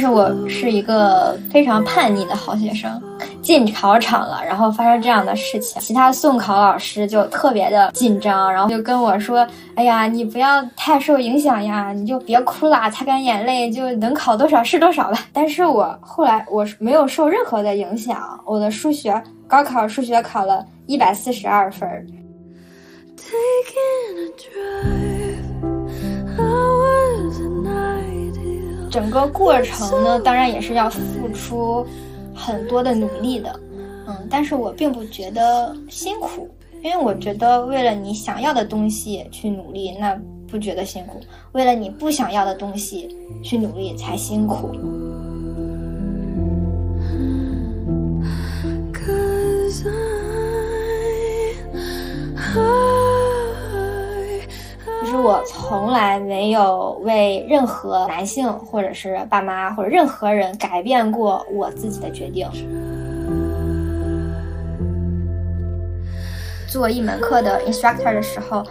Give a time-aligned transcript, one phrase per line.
[0.00, 3.00] 是我是一个非常叛逆的好学生。
[3.42, 9.46] 进考场了，然后发生这样的事情，其他送考老师就特别的紧张，然后就跟我说
[9.76, 21.88] ：“哎呀，你不要太受影响呀，你就别哭了，擦干眼泪，就能考多少是多少吧。”但是我后来我没有受任何的影响，我的数学高考数学考了一百四十二分。
[28.90, 31.86] 整个过程呢，当然也是要付出。
[32.32, 33.60] 很多的努力的，
[34.06, 36.48] 嗯，但是我并不觉得辛苦，
[36.82, 40.18] 因为我觉得为了你想要的东西去努力，那
[40.48, 41.18] 不觉得辛苦；
[41.52, 44.70] 为了你不想要的东西去努力才辛苦。
[55.10, 62.48] 是我从来没有为任何男性，或者是爸妈，或者任何人改变过我自己的决定。
[66.68, 68.64] 做一门课的 instructor 的时候，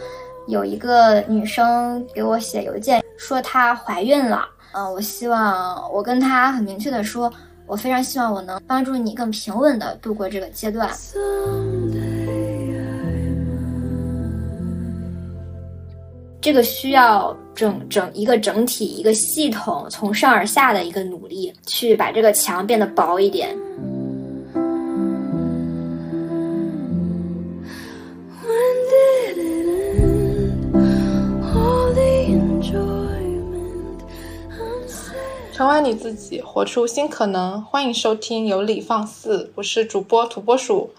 [0.47, 4.47] 有一个女生给我写邮件说她怀孕了。
[4.71, 7.29] 嗯，我希望我跟她很明确的说，
[7.67, 10.89] 我非常希望我能帮助你更平稳的度过这个阶段。
[16.41, 23.53] 这个需要整整一个整体一个系统从上而下的一个努力，去把这个墙变得薄一点。
[35.51, 37.61] 成为你自己，活出新可能。
[37.61, 40.91] 欢迎收听有理放肆，我是主播土拨鼠。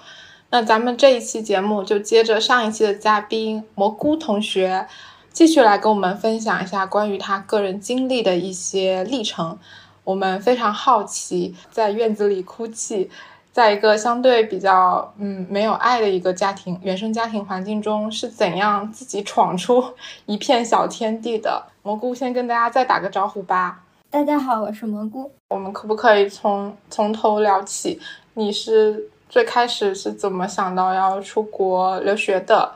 [0.50, 4.86] 那咱们这一期节目就接着上一期的嘉宾蘑菇同学。
[5.32, 9.58] 继续来跟我们分享一下关于他个人经历的一些历程。
[10.02, 13.08] 我们非常好奇，在院子里哭泣，
[13.52, 19.82] 在一个相对比较嗯没有爱的一个家庭原生家庭环境中，是怎样自己闯出
[20.26, 21.62] 一片小天地的。
[21.82, 23.84] 蘑菇先跟大家再打个招呼吧。
[24.10, 25.30] 大家好，我是蘑菇。
[25.48, 28.00] 我们可不可以从从头聊起？
[28.34, 32.72] 你是最开始是怎么想到要出国留学的？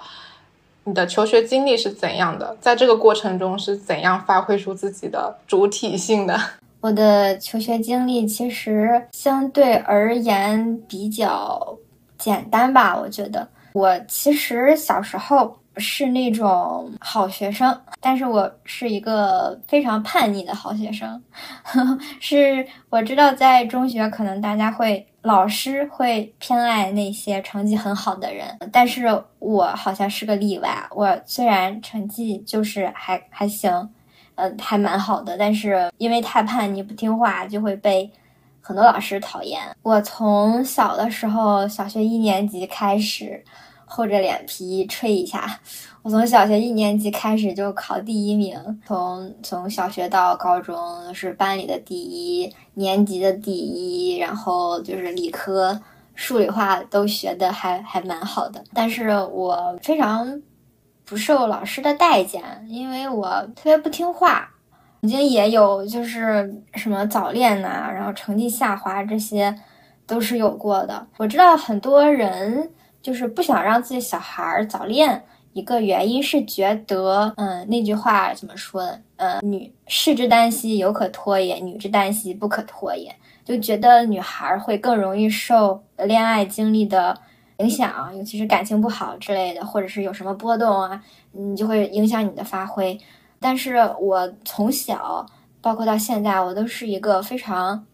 [0.84, 2.56] 你的求学经历是怎样的？
[2.60, 6.38] 在这个过程中是怎样发挥出自己的主体性的？
[6.80, 11.76] 我的求学经历其实相对而言比较
[12.18, 15.56] 简单吧，我觉得我其实小时候。
[15.76, 21.20] 是那种好学生，但是我是一个非常叛逆的好学生。
[22.20, 29.06] 是我知道在中学可能大家会老师会偏爱那些成绩很好的人，但是
[29.40, 30.86] 我好像是个例外。
[30.90, 33.90] 我虽然成绩就是还还行，
[34.36, 38.08] 嗯，还蛮好的，但是因为太叛逆不听话，就会被
[38.60, 39.60] 很多老师讨厌。
[39.82, 43.42] 我从小的时候，小学一年级开始。
[43.86, 45.60] 厚着脸皮吹一下，
[46.04, 48.54] 我从小学一年级开始就考第一名，
[48.84, 50.76] 从从小学到高中
[51.14, 55.80] 是班里的第一，年级的第一，然后就是理科、
[56.14, 58.62] 数理化都学的还还蛮好的。
[58.74, 60.42] 但是我非常
[61.06, 63.26] 不受老师的待见，因为我
[63.56, 64.46] 特别不听话，
[65.00, 69.58] 曾经也有就是什么早恋呐，然后成绩下滑，这些
[70.06, 71.06] 都是有过的。
[71.16, 72.70] 我知道很多人。
[73.04, 75.22] 就是不想让自己小孩早恋，
[75.54, 78.98] 一个原因是觉得，嗯，那句话怎么说呢？
[79.16, 83.14] 呃，女士之耽兮，犹可脱也；女之耽兮，不可脱也。
[83.44, 87.16] 就觉得女孩会更容易受恋爱经历的
[87.58, 92.98] 影响，尤其是感情不好之类的，或者是有什么波动啊，你就会影响你的发挥。
[93.40, 95.24] 但是我从小，
[95.60, 97.86] 包括到现在，我都是一个非常。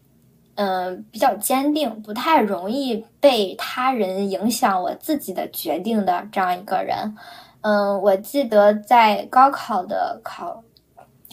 [0.55, 7.15] 嗯，比较坚定，不太容易被他人影响我自己的决定的这样一个人。
[7.61, 10.63] 嗯，我记得在高考的考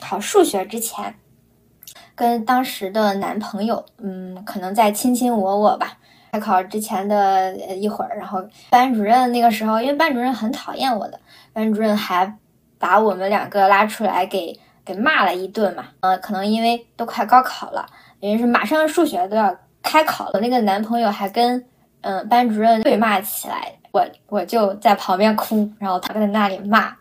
[0.00, 1.14] 考数学之前，
[2.14, 5.98] 跟当时的男朋友，嗯，可能在卿卿我我吧。
[6.30, 11.18] 开考之前的一会儿，然后班主任那个时候，因为班主任很讨厌我的，
[11.54, 12.36] 班主任还
[12.78, 15.86] 把我们两个拉出来给给骂了一顿嘛。
[16.00, 17.86] 嗯，可能因为都快高考了。
[18.20, 21.64] 因为是马上数学都要开考了，那个男朋友还跟
[22.02, 26.94] 嗯班主任对骂起来，我我就在旁边哭，然后他在那里骂，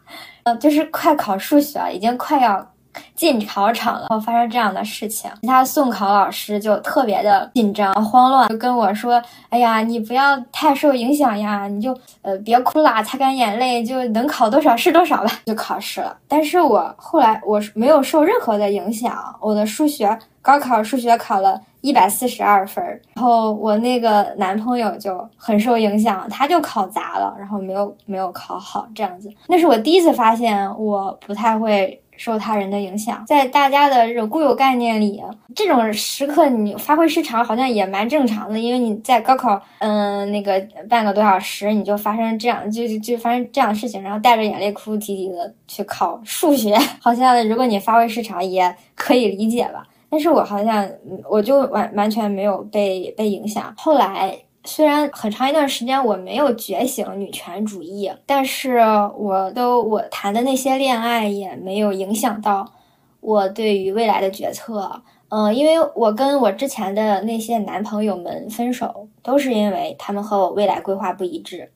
[0.44, 2.74] 嗯，就是快考数学了已经快要
[3.16, 16.16] 进考场了，后发生这样的事情，其他送考老师就特别的紧张慌乱，就跟我说：“哎呀，你不要太受影响呀，你就呃别哭啦，擦干眼泪，就能考多少是多少吧。” 就考试了。
[16.28, 22.84] 但是我后来我没有受任何的影响，我的数学高考数学考了一百四十二分，
[23.14, 29.32] 然后我那个男朋友就很受影响，他就考砸了，然后没有没有考好，这样子。
[29.48, 32.02] 那是我第一次发现我不太会。
[32.18, 35.24] 受他人的影响，在大家的这种固有概念里，
[35.56, 40.60] 这种时刻你发挥失常好像也蛮正常的，因为你在高考，嗯，那个
[40.90, 49.88] 半个多小时你就发生这样，就就就发生这样的事情，然后带着眼泪哭哭啼啼的去考数学， 好像如果你发挥失常也可以理解吧。
[50.10, 50.90] 但是我好像
[51.30, 54.38] 我就完完全没有被被影响，后来。
[54.68, 58.80] 虽然很长一段时间我没有觉醒女权主义，但是
[59.18, 62.74] 我都我谈的那些恋爱也没有影响到
[63.22, 65.02] 我对于未来的决策。
[65.30, 71.72] 嗯，因为我跟我之前的那些男朋友们分手，都是因为他们和我未来规划不一致。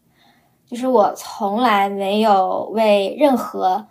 [0.66, 3.88] 就是我从来没有为任何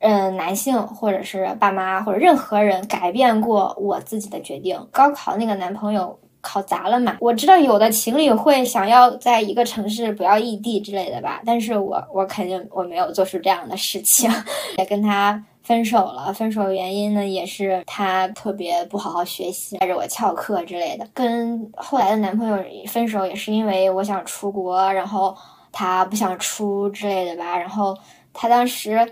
[0.00, 4.86] 嗯男性或者是爸妈或者任何人改变过我自己的决定。
[4.92, 6.18] 高考那个男朋友。
[6.48, 7.18] 考砸了嘛？
[7.20, 14.30] 我知道有的情侣会想要在一个城市不要异地之类的吧，但是我我肯定我没有做出这样的事情，
[14.78, 16.32] 也跟他分手了。
[16.32, 21.06] 分手原因呢，也是他特别不好好学习，带着我翘课之类的。
[21.12, 22.56] 跟后来的男朋友
[22.86, 25.36] 分手也是因为我想出国，然后
[25.70, 27.58] 他不想出之类的吧。
[27.58, 27.94] 然后
[28.32, 29.06] 他当时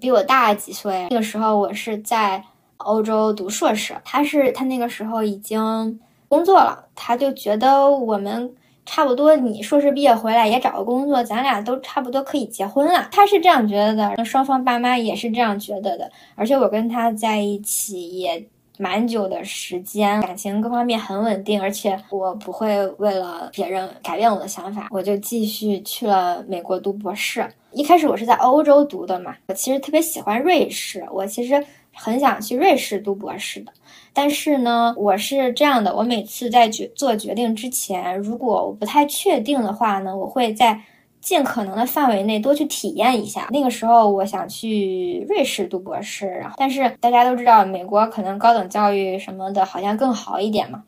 [0.00, 2.42] 比我大几岁，那个时候我是在
[2.78, 6.00] 欧洲读硕士，他是他那个时候已经。
[6.32, 8.50] 工作了，他就觉得我们
[8.86, 13.06] 差不多，你硕士毕业回来也找个工作，咱俩都差不多可以结婚了。
[13.12, 16.10] 他是这样觉得的，双方爸妈也是这样觉得的。
[16.34, 18.42] 而且我跟他在一起也
[18.78, 27.46] 蛮久的时间，感情各方面很稳定，而且我不会为了别人改变我的想法，我就继续去了美国读博士。
[27.72, 31.62] 一开始我是在欧洲读的嘛，我其实特别喜欢瑞士，我其实
[31.92, 33.72] 很想去瑞士读博士的。
[34.14, 40.80] 但是呢，我是这样的，我每次在决做决定之前，如果我不太确定的话呢，我会在
[41.20, 43.48] 尽可能的范围内多去体验一下。
[43.50, 50.82] 那个时候，我想去瑞士读博士，然后但是大家都知道，美国可能高等教育什么的好像更好一点嘛。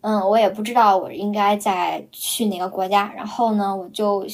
[0.00, 4.24] 嗯，我也不知道我应该再去哪个国家，然后呢，我就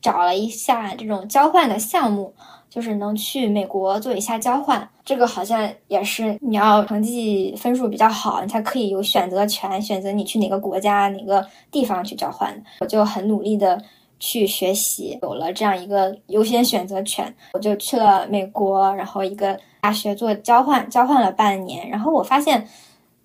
[0.00, 2.34] 找了一下这种交换的项目。
[2.72, 12.50] 就是能去美国做一下交换，这个好像也是你要成绩分数比较好，你才可以有选择权，选择你去哪个国家、哪个地方去交换。
[12.80, 13.78] 我就很努力的
[14.18, 22.66] 去学习，有了这样一个优先选择权，我就去了美国，然后一个大学做交换，交换了半年，然后我发现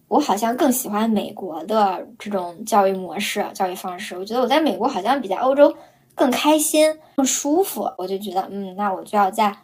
[0.10, 4.18] 我好像更喜欢美国的这种教育模式、教育方式。
[4.18, 5.74] 我觉得我在美国好像比在欧洲。
[6.18, 9.56] 更开心、更舒服，我就觉得，嗯，那我就要在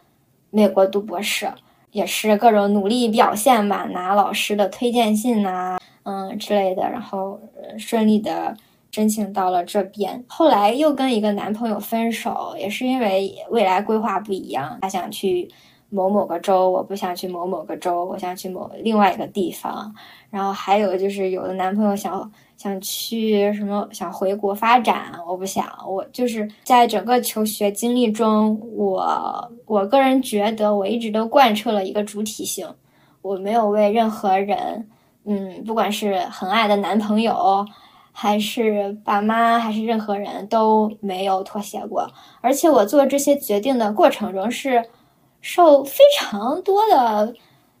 [0.50, 1.52] 美国读博士，
[1.90, 7.40] 也是各种努力表现吧，拿老师的推荐信呐，嗯之类的，然后
[7.76, 8.56] 顺利的
[8.92, 10.24] 申请到了这边。
[10.28, 15.50] 后来又跟一个男朋友分手，也是因为未来规划不一样，他想去
[15.90, 19.92] 某某个州，我不想去某某个州，我想去某另外一个地方。
[20.30, 22.32] 然后还有就是有的男朋友想。
[22.56, 23.86] 想去什么？
[23.92, 25.12] 想回国发展？
[25.26, 25.66] 我不想。
[25.86, 32.66] 我就是在整个求学经历中，我我个人觉得我一直都贯彻了一个主体性，
[33.22, 34.88] 我没有为任何人，
[35.24, 37.66] 嗯，不管是很爱的男朋友，
[38.12, 42.10] 还是爸妈，还是任何人都没有妥协过。
[42.40, 44.84] 而且我做这些决定的过程中是
[45.40, 47.34] 受非常多的。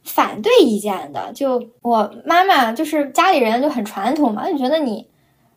[0.04, 5.08] 反对意见的，就我妈妈，就是家里人就很传统嘛，就觉得你，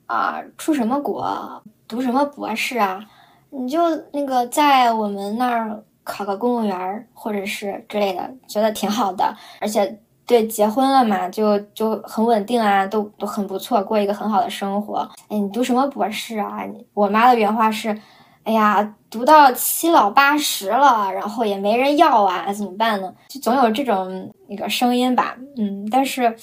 [0.05, 3.05] 啊，出什么国，读什么博士啊，
[3.49, 3.79] 你就
[4.13, 14.99] 那个在我们那儿考个公务员或者是之类的，觉得挺好的，而且对结婚了嘛，就就很稳定啊，都都很不错，过一个很好的生活。
[15.27, 16.63] 哎，你读什么博士啊？
[16.93, 17.99] 我妈的原话是。
[18.47, 23.13] 哎呀，读到七老八十了，然后也没人要啊，怎么办呢？
[23.27, 26.33] 就总有这种那个声音吧，嗯，但是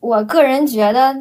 [0.00, 1.14] 我个人觉得，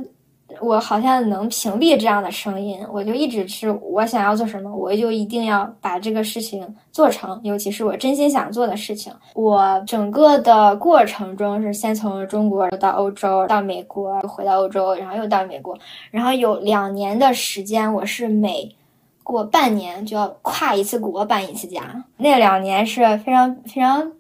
[0.60, 2.84] 我好像能屏蔽这样的声音。
[2.92, 9.14] 我就一直是我想要做什么，我就一定要把这个事情做成，尤其是我真心想做的事情。
[9.36, 15.78] 我整个的过程中是先从中国到欧洲，到美国，回到欧洲，然后又到美国，
[16.10, 18.76] 然后有两年的时间，我是每。
[19.26, 21.82] 过半年就要跨一次国，搬一次家。
[22.18, 24.12] 那两年是非常非常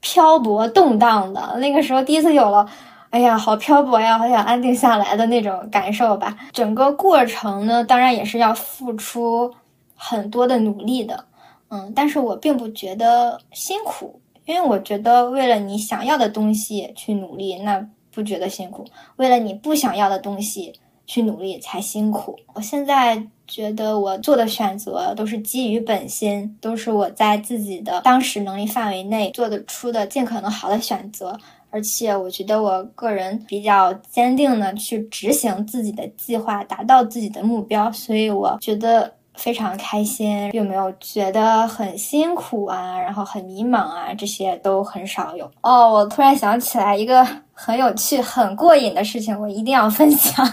[0.00, 1.56] 漂泊动荡的。
[1.60, 2.68] 那个时候第一次有了，
[3.08, 6.36] 哎呀，好漂泊呀，好想安定下来的那种感受吧。
[6.52, 9.50] 整个过程呢，当然也是要付出
[9.96, 11.24] 很多的努力的，
[11.70, 17.82] 嗯，但是我并不觉得辛苦，因为我觉得为了你想要的东西去努力，那
[18.12, 18.84] 不觉得辛苦；
[19.16, 20.74] 为了你不想要的东西。
[21.06, 22.34] 去努力才辛苦。
[22.54, 31.38] 我现在觉得我做的选择都是基于本心，都是我在自己的当时能力范围内做得出的尽可能好的选择。
[31.70, 37.90] 而且我觉得我个人比较坚定的去执行自己的计划，达到自己的目标。
[37.92, 39.12] 所以我觉得。
[39.36, 45.44] 非常开心，并没有觉得很辛苦啊，然后很迷茫啊，这些都很少有。
[45.60, 50.46] 哦，我突然想起来一个很有趣、很过瘾的事情，我一定要分享。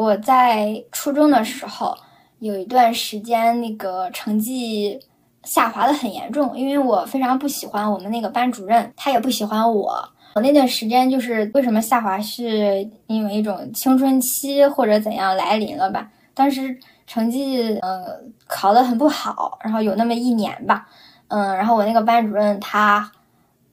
[0.00, 1.96] 我在初中的时候，
[2.38, 4.98] 有一段时间那个成绩
[5.42, 10.08] 下滑的很严重，因为我非常不喜欢我们那个班主任，他也不喜欢我。
[10.34, 16.10] 我那段时间就是为什么下滑，是因为一种青春期或者怎样来临了吧？
[16.34, 16.78] 当时。
[17.10, 18.04] 成绩呃
[18.46, 20.86] 考得很不好，然后有那么一年吧，
[21.26, 23.10] 嗯，然后我那个班主任他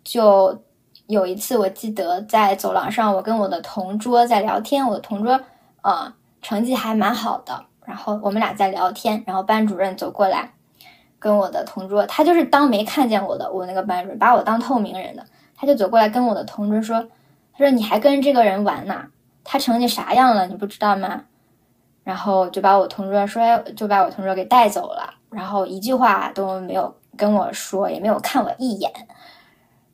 [0.04, 0.60] 就
[1.06, 5.40] 有一次我记得在走廊上，我跟我的同桌在聊天，我的同桌
[5.82, 10.52] 呃成绩还蛮好的，然后我们俩在聊天，然后班主任走过来
[11.20, 17.02] 跟我的同桌，他就是当没看见我的，我那个班主任把我当透明人的，他就走过来跟我的同桌说，
[17.54, 19.06] 他说你还跟这个人玩呢，
[19.44, 21.24] 他成绩啥样了，你不知道吗？
[22.04, 28.90] 然后就把我同桌说，就把我同桌给带走了，然后一句话都没有跟我说，也没有看我一眼。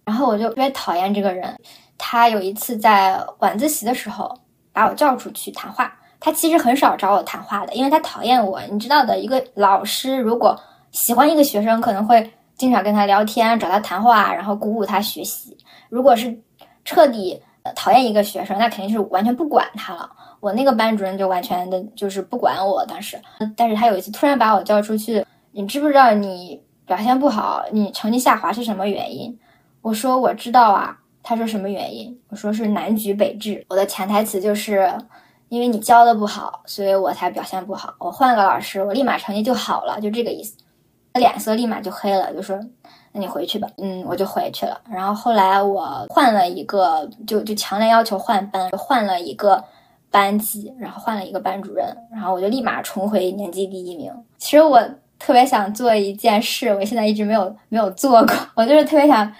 [0.06, 1.58] 然后我就特别讨厌这个人。
[1.98, 4.38] 他有一次在晚自习的时候
[4.74, 5.94] 把我叫出去谈话。
[6.20, 8.62] 他其实很少找我谈话的，因为他讨厌我。
[8.72, 10.58] 你知道的，一个老师如果
[10.92, 15.58] 喜欢一个学生，可能会经常跟他聊天，找他谈话，然后鼓舞他学习。
[15.90, 16.34] 如果是
[16.86, 17.42] 彻底
[17.76, 20.10] 讨厌一个学生，那肯定是完全不管他了。
[20.40, 23.20] 我那个班主任就完全的就是不管我，当时，
[23.58, 29.38] 但是他有一次突然把我叫出去，你知不知道你表现不好，你成绩下滑是什么原因？
[29.82, 30.98] 我说我知道啊。
[31.24, 32.16] 他说什么原因？
[32.28, 33.64] 我说是南橘北枳。
[33.70, 34.94] 我的潜台词就是，
[35.50, 37.96] 因为你教的不好，所以我才表现不好。
[37.98, 40.56] 我换个老师，我立马成绩就好了，就这个意思。
[41.14, 42.60] 他脸色立马就黑了，就说
[43.14, 43.68] 那你回去吧。
[43.78, 44.80] 嗯，我就回去了。
[44.92, 49.64] 然后后来我换了一个，就就强烈要求换班，换了一个。
[50.14, 54.14] 班级，然后换了一个班主任，然后我就立马重回年级第一名。
[54.38, 54.80] 其实我
[55.18, 58.36] 特别想做一件事，我现在一直没有没有做过。
[58.54, 59.34] 我就是特别想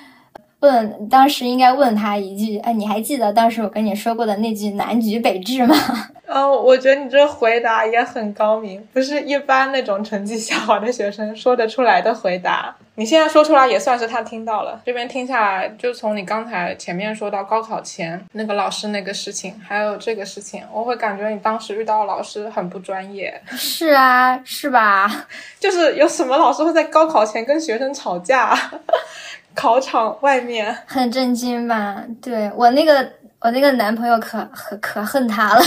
[0.64, 5.76] 问，当时应该问他一句：哎，你还记得当时我跟你说过的那句“南橘北枳”吗？
[6.26, 12.74] 哦，我觉得你这回答也很高明，不是一般那种成绩下滑的学生说得出来的回答。
[12.96, 14.80] 你现在说出来也算是他听到了。
[14.86, 23.40] 这边听下来，就从你刚才前面说到高考前那个老师那个事情，还有这个事情，我会感觉你当时遇到老师很不专业。
[23.52, 25.28] 是啊，是吧？
[25.60, 28.58] 就是有什么老师会在高考前跟学生吵架？
[29.54, 32.04] 考场外面很震惊吧？
[32.22, 33.08] 对我那个
[33.40, 35.62] 我那个男朋友可可可恨他了，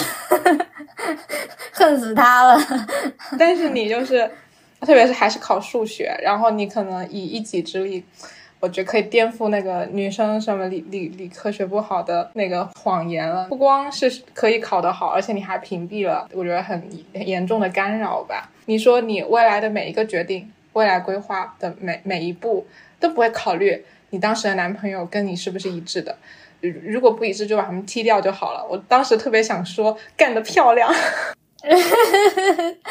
[1.72, 2.60] 恨死他了。
[3.38, 4.30] 但是你就是。
[4.78, 8.04] 特别是还是考数学，然后你可能以一己之力，
[8.60, 13.46] 我觉得可以颠覆那个女生什么理理理科学不好的那个谎言了。
[13.48, 18.50] 不光是可以考得好，而且你还屏蔽了，我觉得很严重的干扰吧。
[18.66, 22.64] 你说你未来的每一个决定，未来规划的每每一步
[23.00, 26.16] 都不会考虑你当时的男朋友跟你是不是一致的，
[26.60, 28.66] 如果不一致就把他们踢掉就好了。
[28.68, 30.92] 我当时特别想说，干得漂亮。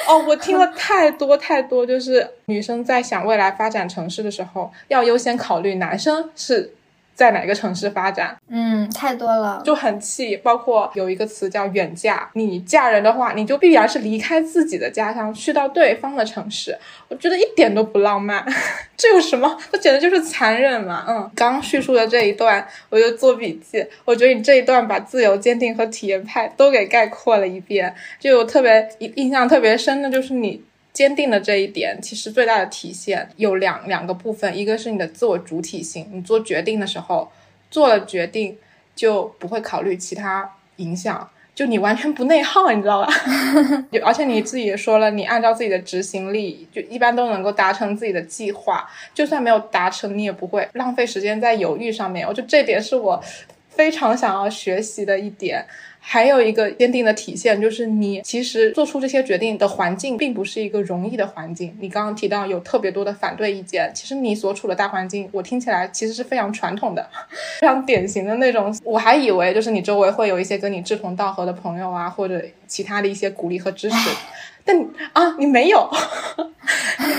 [0.07, 6.73] 哦，我听了太多太多，就是女生在想未来发展城市的时候，要优先考虑男生是。
[7.15, 8.37] 在哪个城市发展？
[8.49, 10.35] 嗯，太多了，就很气。
[10.37, 16.77] 包括有一个词叫远嫁，你嫁人的话，你就必然是离开自己的家乡，去到对方的城市。
[17.07, 18.45] 我觉得一点都不浪漫，
[18.97, 19.57] 这有什么？
[19.71, 21.05] 这简直就是残忍嘛！
[21.07, 23.85] 嗯，刚叙述的这一段，我就做笔记。
[24.03, 27.95] 我觉得你这一段把自由、坚定和体验派都给概括了一遍。
[28.19, 30.61] 就特别印象特别深的就是你。
[30.95, 37.29] 坚定的这一点，其实最大的体现有两两个部分，一个是你的自我主体性，你做决定的时候，
[37.69, 38.57] 做了决定
[38.95, 43.13] 就不会考虑其他影响，就你完全不内耗，你知道吧？
[44.05, 52.25] 而且你自己也说了，你按照自己的执行力，就一般都能够达成自己的计划，就算没有达成，你也不会浪费时间在犹豫上面。
[52.25, 53.21] 我觉得这点是我
[53.69, 55.65] 非常想要学习的一点。
[56.07, 61.75] 还有一个坚定的体现，就是你其实做出这些决定的环境并不是一个容易的环境。
[61.81, 67.09] 你刚刚提到有特别多的反对意见，其实你所处的大环境，我听起来其实是非常传统的，
[67.59, 68.73] 非常典型的那种。
[68.83, 74.09] 我还以为就是你周围会有一些跟你志同道合的朋友啊，或者其他的一些鼓励和支持，
[74.63, 74.79] 但
[75.13, 75.89] 啊，你没有。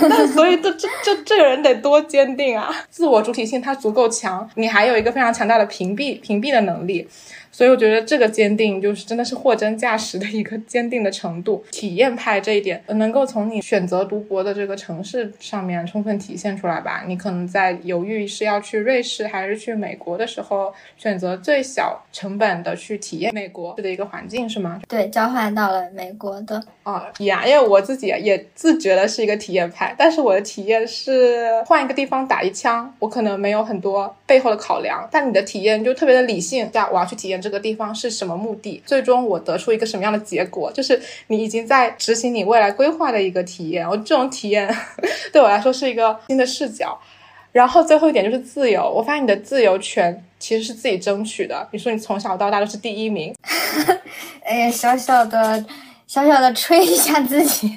[0.08, 2.72] 那所以这这这这个人得多坚定啊！
[2.88, 7.06] 自我主体性他足够强，你还有一个非常强大的屏蔽屏蔽的能力。
[7.56, 17.04] 所以我觉得这个坚定就是真的是货真价实的一个坚定的程度， 体验派这一点能够从你选择读博的这个城市上面充分体现出来吧。
[17.08, 24.82] 你可能在犹豫是要去瑞士还是去美国的时候，选择最小成本的去体验美国的一个环境是吗？
[24.86, 37.40] 对，交换到了美国的啊呀，因为我自己也自觉的是一个体验派，但是我的体验是换一个地方打一枪，我可能没有很多背后的考量，但你的体验就特别的理性，呀，我要去体验。
[37.40, 38.82] 这个地方是什么目的？
[38.84, 40.72] 最终我得出一个什么样的结果？
[40.72, 43.88] 就是你已经在执行你未来规划的一个体验。
[43.88, 44.68] 我这种体验
[45.32, 46.98] 对我来说是一个新的视角。
[47.52, 48.82] 然后最后一点就是自由。
[48.82, 51.66] 我发现你的自由权其实是自己争取的。
[51.70, 53.34] 你说你从小到大都是第一名。
[54.44, 55.64] 哎呀，小小的。
[56.06, 57.74] 小小的吹一下自己，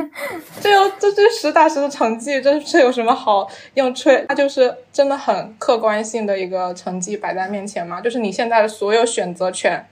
[0.60, 4.22] 这有这这实打实的成绩，这这有什么好用吹？
[4.28, 9.86] 它就是真的很客观性的一个成绩摆在面前嘛，就是你现在的所有选择权，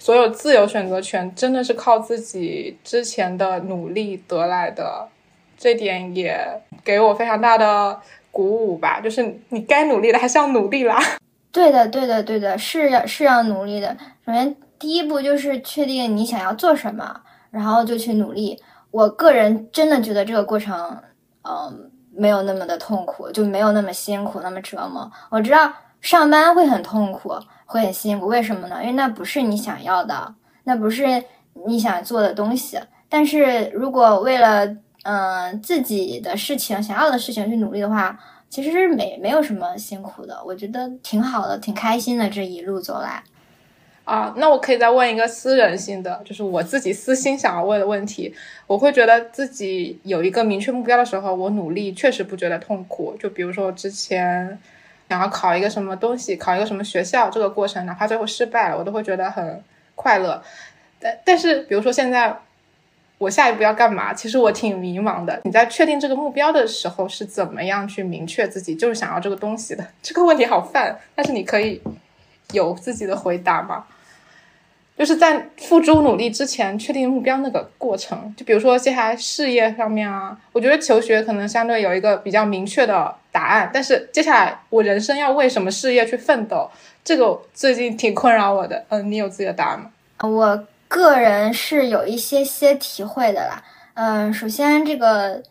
[0.00, 5.08] 所有自由选择权，真的是靠自己之前的努力得来的，
[5.56, 8.00] 这点也给我非常大的
[8.32, 9.00] 鼓舞吧。
[9.00, 11.00] 就是你该努力的还是要努力啦。
[11.52, 13.96] 对的，对的，对的，是要是要努力的。
[14.26, 14.56] 首先。
[14.78, 18.60] 第一步就是确定你想要做什么，然后就去努力。
[18.90, 20.98] 我个人真的觉得这个过程，
[21.42, 25.10] 嗯，没有那么的痛苦，就没有那么辛苦，那么折磨。
[25.30, 27.34] 我知道上班会很痛苦，
[27.66, 28.78] 会很辛苦，为什么呢？
[28.80, 31.22] 因为那不是你想要的，那不是
[31.66, 32.78] 你想做的东西。
[33.08, 34.66] 但是如果为了
[35.02, 38.18] 嗯自己的事情、想要的事情去努力的话，
[38.48, 40.42] 其实是没没有什么辛苦的。
[40.44, 43.22] 我觉得挺好的，挺开心的，这一路走来。
[44.06, 48.32] 啊，那我可以再问一个私人性的，就是我自己私心想要问的问题。
[48.68, 53.16] 我会觉得自己有一个明确目标的时候，我努力确实不觉得痛苦。
[53.18, 54.56] 就比如说我之前
[55.08, 59.60] 想要考一个什么东西，考一个什么学校，这个过程哪怕最后失败了，我都会觉得很
[59.96, 60.40] 快乐。
[61.00, 62.32] 但但是，比如说现在
[63.18, 65.40] 我下一步要干嘛，其实我挺迷茫的。
[65.42, 69.84] 你在确定这个目标的时候是怎么样去明确自己就是想要这个东西的？
[70.00, 71.82] 这个问题好泛，但是你可以
[72.52, 73.84] 有自己的回答吗？
[74.96, 86.70] 就是在付诸努力之前确定目标那个过程，就比如说接下来事业上面啊，我觉得求学可能相对有一个比较明确的答案，但是接下来我人生要为什么事业去奋斗，
[87.04, 88.86] 这个最近挺困扰我的。
[88.88, 89.90] 嗯，你有自己的答案吗？
[90.22, 93.62] 我个人是有一些些体会的啦。
[93.94, 95.42] 嗯，首先这个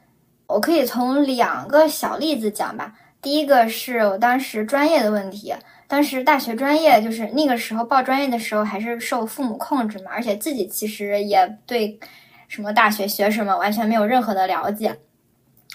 [0.48, 2.94] 我可以从两个小例子讲吧。
[3.22, 5.54] 第一个是我当时专业的问题。
[5.88, 12.00] 当时大学专业就是那个时候报专业的时候，还是受父母控制嘛，而且自己其实也对
[12.48, 14.98] 什么大学学什么完全没有任何的了解，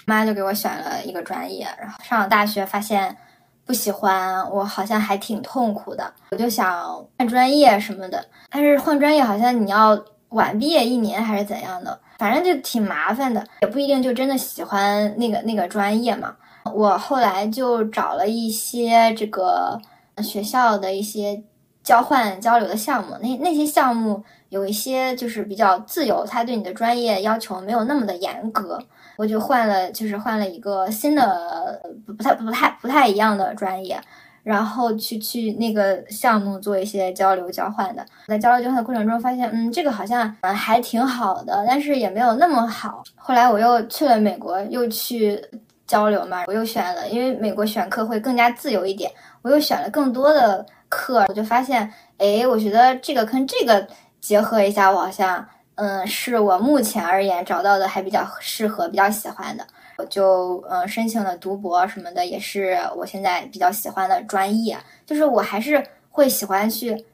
[0.05, 3.15] 妈就给我选了一个专业，然后上了大学发现
[3.65, 9.97] 不喜欢，我好像还挺痛苦的，我就想换专业什么的，但是换专业好像你要
[10.29, 16.35] 晚毕业一年还是怎样的，反正就挺麻烦的，也不一定就真的喜欢那个那个专业嘛。
[16.73, 19.79] 我后来就找了一些这个。
[20.17, 21.43] 学校的一些
[21.83, 28.79] 交换交流的项目，那那些项目有一些就是比较自由，他对你的专业要求没有那么的严格。
[29.17, 33.99] 我就换了，就是换了一个新的不不太不太不太一样的专业，
[34.41, 38.03] 然后去去那个项目做一些交流交换的。
[38.27, 43.03] 在交流交换的过程中，发现嗯，这个好像嗯还挺好的，但是也没有那么好。
[43.15, 45.39] 后来我又去了美国，又去
[45.85, 49.11] 交流嘛，我又选了，因为美国选课会更加自由一点。
[49.41, 53.87] 我又选了更多的课，我就发现，哎，我觉得这个跟这个
[54.19, 59.65] 结合一下，我好像，嗯，是我目前而言找到的还比较适合、比较喜欢的，
[59.97, 64.77] 我就，嗯，申请了读博什么的，也是我现在比较喜欢的专业。
[65.05, 67.05] 就是我还是会喜欢去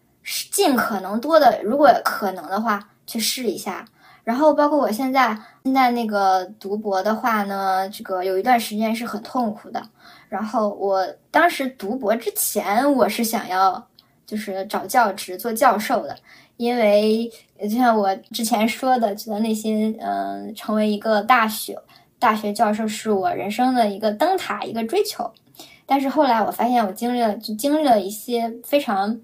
[0.52, 3.86] 尽可能多的，如果可能的话，去试一下。
[4.24, 9.82] 然后包括我现在现在那个读博的话呢，这个有一段时间是很痛苦的。
[10.30, 13.88] 然后我当时读博之前，我是想要
[14.26, 16.16] 就是找教职做教授的，
[16.58, 21.78] 因为就像我之前说的，觉得那些嗯，成为一个大学
[22.20, 25.32] 大学教授是我人生的一个灯塔，一个追求。
[25.86, 29.18] 但是后来我发现，我经历了就经历了一些非常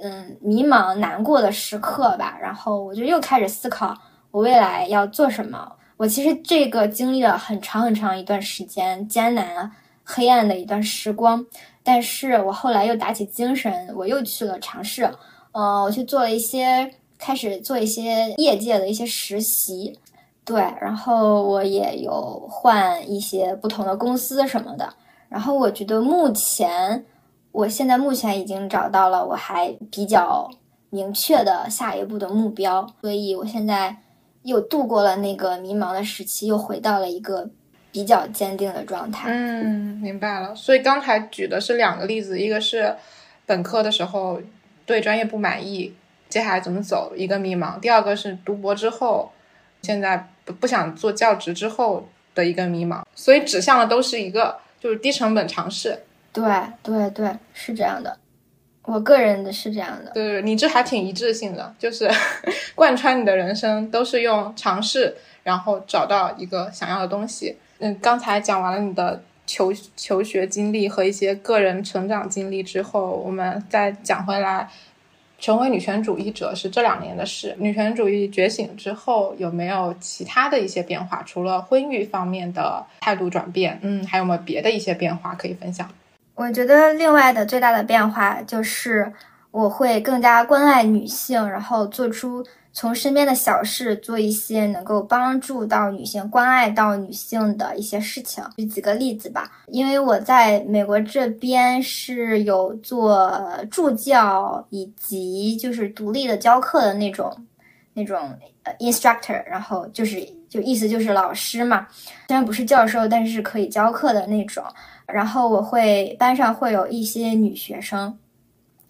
[0.00, 3.92] 嗯迷茫难过的时刻吧，然后我就又开始思考
[4.30, 5.72] 我未来要做什么。
[5.96, 9.70] 我其实这个经历了很长很长一段时间艰难
[10.04, 11.44] 黑暗的一段时光，
[11.82, 15.10] 但是我后来又打起精神，我又去了尝试，
[15.52, 16.88] 呃，我去做了一些，
[17.18, 19.98] 开始做一些业界的一些实习，
[20.44, 24.94] 对，然后我也有换一些不同的公司什么的，
[25.28, 27.04] 然后我觉得目前，
[27.52, 30.50] 我现在目前已经找到了我还比较
[30.90, 33.96] 明确的下一步的目标，所以我现在。
[34.44, 37.48] 又度过了那个迷茫的时期，又回到了一个
[37.94, 39.30] 比较坚定的状态。
[39.30, 40.52] 嗯，明白了。
[40.56, 42.92] 所以刚才举的是两个例子，一个是
[43.46, 44.42] 本科的时候
[44.84, 45.94] 对专业不满意，
[46.28, 49.30] 接下来怎么走，一个迷茫；第二个是读博之后，
[49.82, 53.04] 现在不不想做教职之后的一个迷茫。
[53.14, 56.02] 所以指向的都是一个，就是低成本尝试。
[56.32, 56.44] 对
[56.82, 58.18] 对对，是这样的。
[58.82, 62.10] 我个人的是这样的，对，你这还挺一致性的，就是
[62.74, 67.56] 贯穿你的人生都是用尝试，然后找到一个想要的东西。
[67.84, 74.66] 嗯，刚才讲完了你的求求学经历和一些个人成长经历之后，我们再讲回来，
[75.38, 77.54] 成为女权主义者是这两年的事。
[77.58, 81.22] 女权主义觉醒之后，有没有其他的一些变化？
[81.26, 85.86] 除了婚育方面的态度转变，嗯，还有没有别的一些变化可以分享？
[86.34, 89.12] 我觉得另外的最大的变化就是
[89.50, 92.42] 我会更加关爱女性，然后做出
[92.76, 98.42] 从身边的小事做一些能够帮助到女性、关爱到女性的一些事情。
[98.56, 107.32] 举几个例子吧，因为我在美国这边是有做助教以及就是独立的教课的那种
[107.92, 111.86] 那种呃 instructor，然后就是就意思就是老师嘛，
[112.26, 114.64] 虽然不是教授，但是可以教课的那种。
[115.06, 118.18] 然后我会班上会有一些女学生，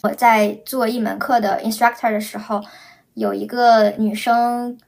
[0.03, 2.63] 我在做一门课的 instructor 的时候，
[3.15, 4.79] 有一个女生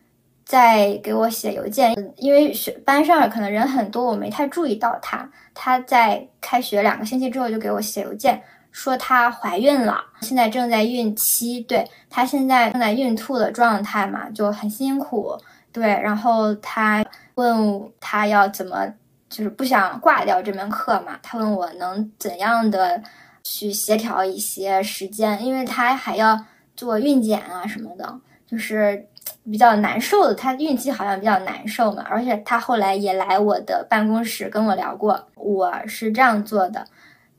[0.45, 5.29] 在给我写邮件，因为学班上可能人很多，我没太注意到她。
[5.55, 15.37] 她在开学两个星期之后就给我写邮件，说她怀孕了，现在正在孕期，对她现在正在孕吐的状态嘛，就很辛苦。
[15.73, 18.87] 对，然后她问她要怎么。
[19.29, 23.03] 就是不想挂掉这门课嘛，她问我能怎样的
[23.43, 26.41] 去协调一些时间，因为她还要
[26.77, 29.07] 做孕检啊什么的，就是
[29.45, 30.35] 比较难受的。
[30.35, 35.27] 他孕期好像比较难受嘛，而且他后来也来我的办公室跟我聊过。
[35.35, 36.87] 我是这样做的，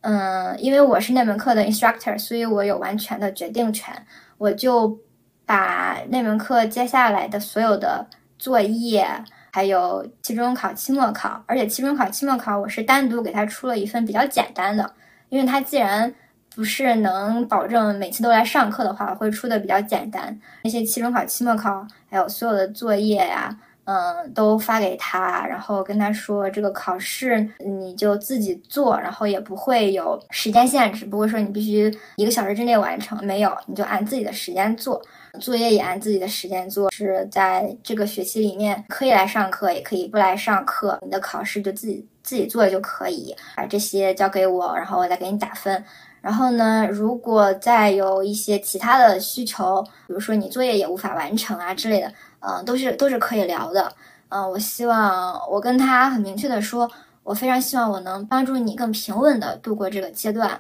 [0.02, 3.94] 嗯，因为我是那门课的 instructor，所以我有完全的决定权，
[4.38, 4.98] 我就
[5.46, 8.08] 把那门课接下来的所有的
[8.40, 9.08] 作业。
[9.50, 14.94] 还有期中考、期末考，而且期中考、期末考我是单独给他出了一份比较简单的，
[15.30, 16.14] 因为他既然
[16.58, 20.36] 不是能保证每次都来上课的话，会出的比较简单。
[20.64, 35.00] 那些期中考、期末考，还有所有的作业呀，嗯，都发给他，然后跟他说这个考试你就自己做，然后也不会有时间限制，不会说你必须一个小时之内完成，没有，你就按自己的时间做。
[35.40, 40.98] 作业也按自己的时间做，是在这个学期里面可以来上课，也可以不来上课。
[41.04, 45.84] 你的考试就自己自己做就可以，把这些交给我，然后我再给你打分。
[46.28, 52.12] 然后呢，如果再有一些其他的需求，比如说你作业也无法完成啊之类的，
[52.42, 53.90] 嗯，都是都是可以聊的。
[54.28, 56.92] 嗯，我希望我跟他很明确的说，
[57.24, 60.60] 我非常希望我能帮助你更平稳的度过这个阶段。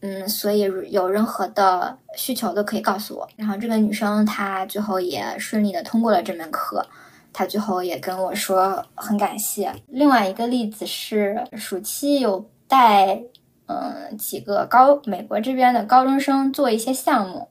[0.00, 3.28] 嗯，所以有任何的需求都可以告诉我。
[3.36, 6.82] 然后这个女生她最后也顺利的通过了这门课，
[7.30, 9.70] 她最后也跟我说很感谢。
[9.88, 13.20] 另外一个例子是暑期有带
[13.66, 17.48] 嗯几个高美国这边的高中生做一些项目，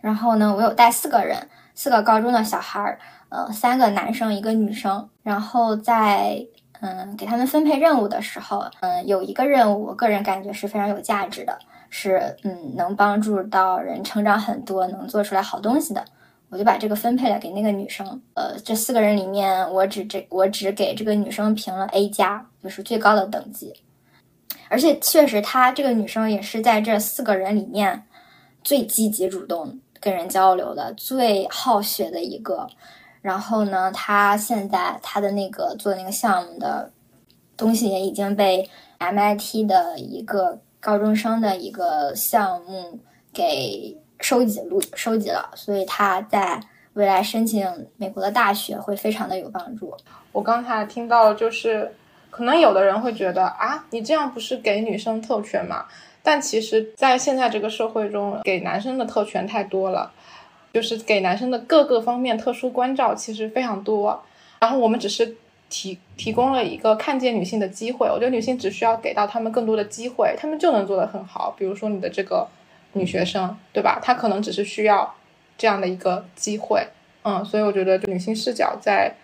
[0.00, 6.46] 然后呢我有带四个人，四个高中的小孩儿，呃三个男生一个女生，然后在。
[6.80, 16.04] 嗯，给他们分配任务的时候，嗯，有一个任务，我个人感觉是非常有价值的，是嗯，能帮助到人成长很多，能做出来好东西的，
[16.50, 18.20] 我就把这个分配了给那个女生。
[18.34, 23.72] 呃，这四个人里面，我只这我只给这个女生评了 A 加，就是最高的等级。
[24.68, 28.04] 而且确实，她这个女生也是在这四个人里面
[28.62, 32.66] 最积极主动跟人交流的，最好学的一个。
[33.22, 36.90] 然后呢，她现在她的那个做那个项目的
[37.56, 42.98] 东西也已经被 MIT 的一个高中生的一个项目
[43.32, 46.60] 给收集录收集了，所以他在
[46.92, 49.94] 未来申请美国的大学会非常的有帮助。
[50.32, 51.94] 我刚才听到就是，
[52.34, 55.86] 可能有的人会觉得啊，你这样不是给女生特权吗？
[56.20, 60.10] 但其实，在现在这个社会中，给男生的特权太多了，
[60.72, 64.20] 就是给男生的各个方面特殊关照其实非常多。
[64.58, 65.36] 然后我们只是
[65.70, 68.08] 提提供了一个看见女性的机会。
[68.08, 71.54] 我觉得女性只需要给到他们更多的机会，他们就能做得很好。
[71.56, 72.48] 比如说你的这个
[72.94, 74.00] 女学生，对吧？
[74.02, 75.14] 她可能只是需要
[75.56, 76.84] 这样的一个机会。
[77.22, 79.14] 嗯，所以我觉得女性视角在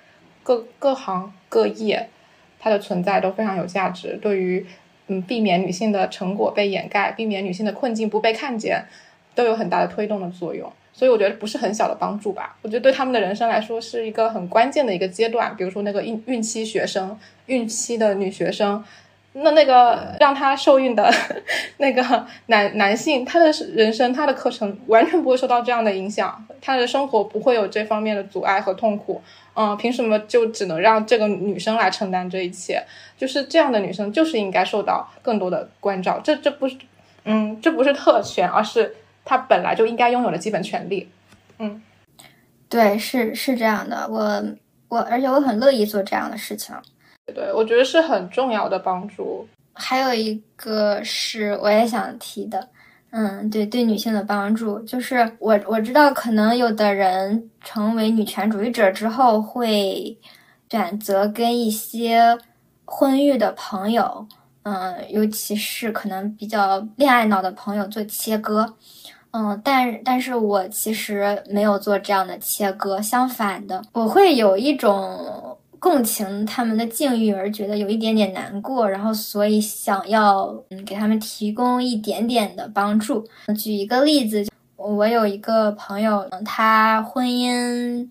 [0.44, 2.08] 各各行各业，
[2.60, 4.16] 它的存在都非常有价值。
[4.22, 4.64] 对于
[5.08, 8.84] 嗯，避免女性的成果被掩盖，避免女性的困境不被看见，
[9.34, 10.72] 都有很大的推动的作用。
[10.92, 12.56] 所以我觉得不是很小的帮助吧。
[12.62, 15.56] 我觉得对他们的人生来说是一个很关键的一个阶段。
[15.56, 18.84] 比如说那个孕孕期学生，孕期的女学生。
[19.32, 21.08] 那那个让她受孕的
[21.78, 29.22] 那个男男性，他的人生他的课程完全不会受到这样的影响，他的生活不会有这方面的阻碍和痛苦。
[29.54, 32.82] 嗯，凭什么就只能让这个女生来承担这一切？
[33.18, 36.20] 就是这样的女生就是应该受到更多的关照。
[36.22, 36.76] 这这不是，
[37.24, 41.08] 嗯，这不是特权，而是她本来就应该拥有的基本权利。
[41.58, 41.82] 嗯，
[42.68, 44.42] 对，是是这样的，我
[44.88, 46.74] 我而且我很乐意做这样的事情。
[47.26, 49.46] 对，我觉得是很重要的帮助。
[49.74, 52.68] 还有一个是我也想提的，
[53.10, 60.16] 嗯，对，对女性的帮助，就是我我知道，可能有的人成为女权主义者之后，会
[60.70, 62.38] 选择跟一些
[62.84, 64.26] 婚育的朋友，
[64.62, 68.74] 嗯，尤其是可能比较恋爱脑的朋友做切割，
[69.32, 75.56] 嗯，但但是我其实没有做这样的切割，相反的，我会有一种。
[75.80, 83.26] 共情他们的境遇而觉得有一点点难过，然后所以想要嗯给他们提供一点点的帮助。
[83.58, 88.06] 举一个例子，我有一个朋友，他婚姻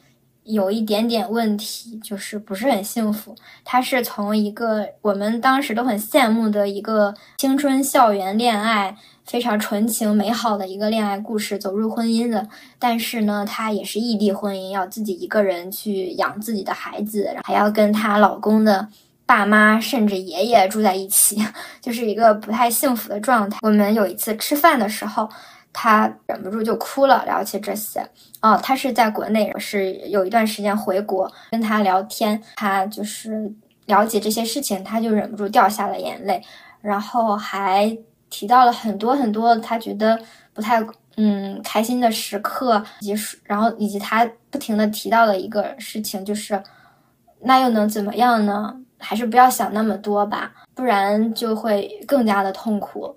[0.50, 3.36] 有一点点问题，就是不是很幸福。
[3.64, 8.98] 他是从一个我们当时都很羡慕的一个青春校园恋爱。
[9.26, 12.48] 非常纯情美好的一个恋爱故事，走入婚姻的，
[12.80, 18.88] 但是呢，她也是异地婚姻，要自己一个人去养自己的孩子，还要跟她老公的
[19.28, 21.38] 爸妈甚至爷爷住在一起，
[21.80, 23.60] 就是一个不太幸福的状态。
[23.62, 25.30] 我们有一次吃饭的时候，
[25.74, 28.06] 她忍不住就哭了，聊起这些。
[28.42, 33.52] 哦，她是在国内，是有一段时间回国，跟她聊天，她就是
[33.86, 36.42] 了解这些事情，她就忍不住掉下了眼泪，
[36.82, 37.98] 然后还。
[38.32, 40.16] 提到了很多很多他觉得
[40.54, 40.80] 不太
[41.18, 46.62] 嗯开心的时刻，以及然后以及他不停的提到的一个事情，就是
[47.42, 48.76] 那又能怎么样呢？
[49.00, 53.16] 还是不要想那么多吧，不然就会更加的痛苦。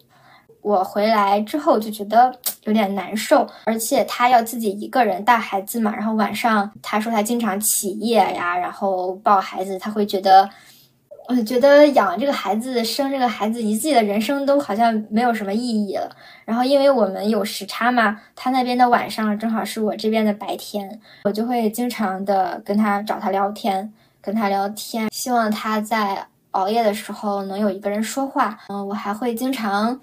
[0.63, 10.49] 我回来之后就觉得有点难受，而且他要自己一个人带孩子嘛，然后晚上他说他经常起夜呀，然后抱孩子，他会觉得。
[11.29, 16.11] 我觉得养这个孩子、生这个孩子，以自己的人生都好像没有什么意义了。
[16.45, 28.59] 然后，因为我们有时差嘛，他那边的晚上正好是我这边的白天，我就会经常的跟他找他聊天，跟他聊天，希望他在熬夜的时候能有一个人说话。
[28.69, 29.99] 嗯，我还会经常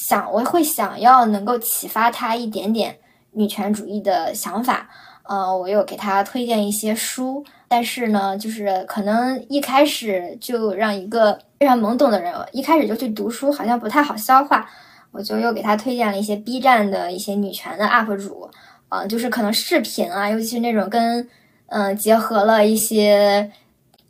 [0.00, 2.96] 想，我会想要能够启发他一点点
[3.32, 4.88] 女权主义的想法。
[5.24, 7.44] 呃，我有给他推荐一些书。
[7.68, 14.68] 但是呢，就是可能一开始就让一个非常懵懂的人一开始就去读书，好像不太好消化。
[15.12, 18.50] 我就又给他推荐了一些 B 站的一些女权的 UP 主，
[18.88, 21.28] 啊，就是可能视频啊，尤其是那种跟
[21.66, 23.52] 嗯结合了一些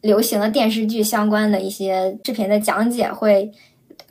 [0.00, 3.52] 流行的电视剧相关的一些视频的讲解会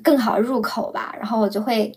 [0.04, 1.16] 更好入口吧。
[1.18, 1.92] 然后我就会。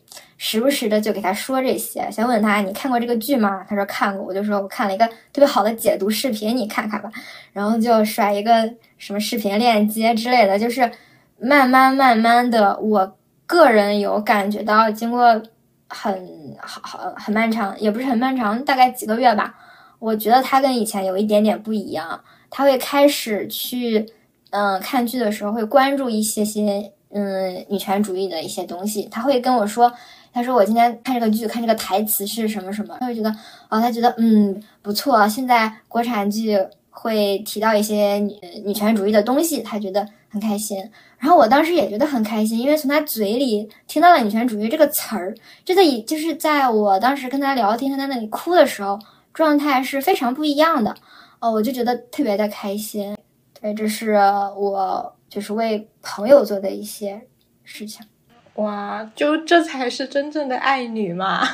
[0.45, 3.65] 时不时的就给他说这些，想问他你看过这个剧吗？
[3.69, 7.09] 他说看过，我就说我看了一个特别好的解读视频，你看看吧。
[7.53, 10.91] 然后就甩一个什么视频链接之类的，就是
[11.39, 15.41] 慢慢慢慢的，我个人有感觉到，经过
[15.89, 19.55] 很好好很漫长，也不是很漫长，大概几个月吧，
[20.01, 24.05] 我觉得他跟以前有一点点不一样，他会开始去
[24.51, 29.93] 嗯看剧的时候会关注一些些嗯女权主义的一些东西，他会跟我说。
[30.35, 33.29] 他说：“我今天看这个剧，看这个台词是什么什么，他会觉得
[33.69, 35.29] 哦，他觉得嗯不错。
[35.29, 40.79] 现在国产剧会提到一些女女权主义的东西，他觉得很开心。
[41.19, 45.35] 然后我当时也觉得很开心，因为从他嘴里听到了‘女权主义’这个词儿，
[45.67, 48.99] 真的以就是在我当时跟他聊天，他在那里哭的时候，
[49.35, 50.95] 状态是非常不一样的。
[51.41, 53.15] 哦，我就觉得特别的开心。
[53.61, 54.15] 对，这是
[54.57, 57.23] 我就是为朋友做的一些
[57.65, 58.05] 事情。”
[58.57, 61.49] 哇，就这才是真正的爱女嘛！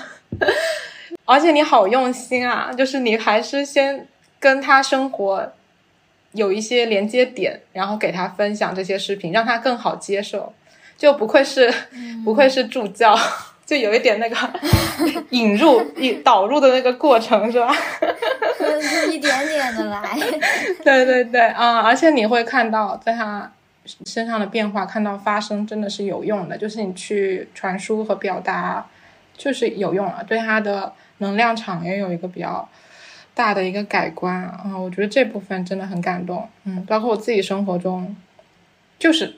[1.24, 4.08] 而且你好用心啊，就是你还是先
[4.40, 5.52] 跟他生活
[6.32, 10.52] 有一些连接点，然后给他分享这些视频，让他更好接受。
[10.96, 11.72] 就不愧是
[12.24, 13.16] 不愧是助教，
[13.64, 14.36] 就有一点那个
[15.30, 17.72] 引入、引导入的那个过程，是吧？
[18.58, 20.18] 就一点点的来。
[20.82, 23.52] 对对对，啊，而且你会看到在他
[24.06, 28.86] 身上的变化，看到发生真的是有用的，就是你去传输和表达，
[29.36, 32.68] 就是有用了，对他的能量场也有一个比较
[33.34, 34.76] 大的一个改观啊！
[34.78, 38.16] 我觉得这部分真的很感动，嗯，包括我自己生活中，
[38.98, 39.36] 就是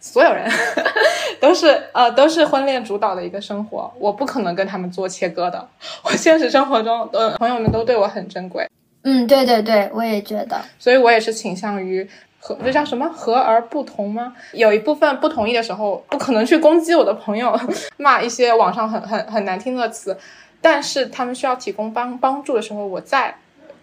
[0.00, 0.48] 所有人
[1.40, 5.68] 都是呃都是婚恋主导的一个生活，我不可能跟他们做切割的，
[6.04, 8.68] 我现实生活中的朋友们都对我很珍贵。
[9.02, 12.08] 嗯，对对对，我也觉得，所以我也是倾向于
[12.46, 14.34] 和这叫什么和而不同吗？
[14.52, 17.58] 有一部分不同意的时候，不可能去攻击我的朋友，
[17.96, 20.14] 骂一些网上很很很难听的词，
[20.60, 23.34] 但是他们需要提供帮帮助的时候，我在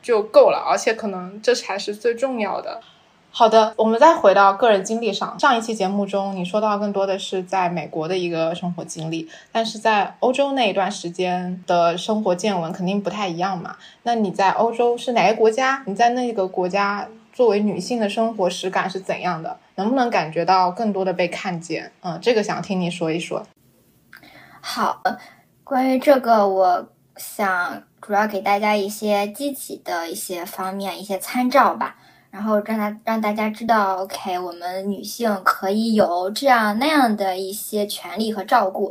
[0.03, 2.79] 就够了，而且可能这才是最重要的。
[3.33, 5.39] 好的，我们再回到个人经历上。
[5.39, 13.77] 上一期节目中，你说到更多的是在美国的一个生活经历，但是在欧洲那一段时间的生活见闻肯定不太一样嘛。
[14.03, 15.81] 那你在欧洲是哪个国家？
[15.87, 19.57] 你在那个国家作为女性的生活实感是怎样的？
[19.75, 21.91] 能不能感觉到更多的被看见？
[22.01, 23.45] 嗯，这个想听你说一说。
[24.59, 25.01] 好，
[25.63, 31.95] 关于这个，我想主要给大家一些积极的一些方面，一些参照吧。
[32.29, 38.89] 然后让大让大家知道，OK，我们女性可以有这样那样的一些权利和照顾，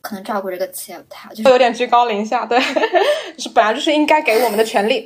[0.00, 2.60] 可能“照顾”这个词也不太好，就是有点居高临下，对，
[3.38, 5.04] 是本来就是应该给我们的权利。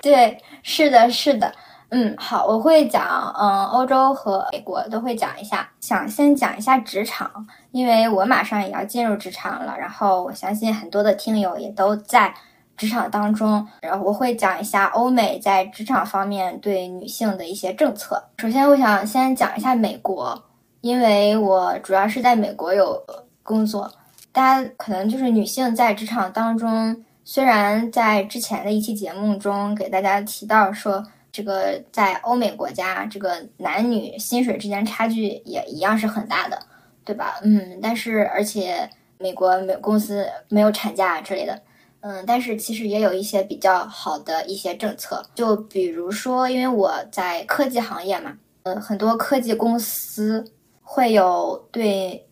[0.00, 1.52] 对， 是的，是的，
[1.90, 12.34] 嗯，好，我会讲，嗯，欧洲和美国都会讲一下，想先讲一下职场，因为我马上也要进入职场了，然后我相信很多的听友也都在。
[12.76, 18.22] 职场当中，然后我会讲一下欧美在职场方面对女性的一些政策。
[18.36, 20.38] 首先，我想先讲一下美国，
[20.82, 23.02] 因为我主要是在美国有
[23.42, 23.90] 工作。
[24.30, 36.56] 大家可能就是女性在职场当中，虽然在之前的一期节目中给大家提到说，这个在欧美国家，这个男女薪水之间差距也一样是很大的，
[37.04, 37.40] 对吧？
[37.42, 41.60] 嗯，但是而且美国美公司没有产假之类的。
[41.98, 50.44] 嗯，但是其实也有一些比较好的一些政策，就比如说，因为我在科技行业嘛，呃，很多科技公司
[50.80, 52.24] 会有对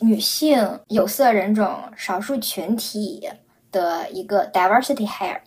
[0.00, 3.26] 女性、有色人种、少数群体
[3.72, 5.40] 的一个 diversity hire，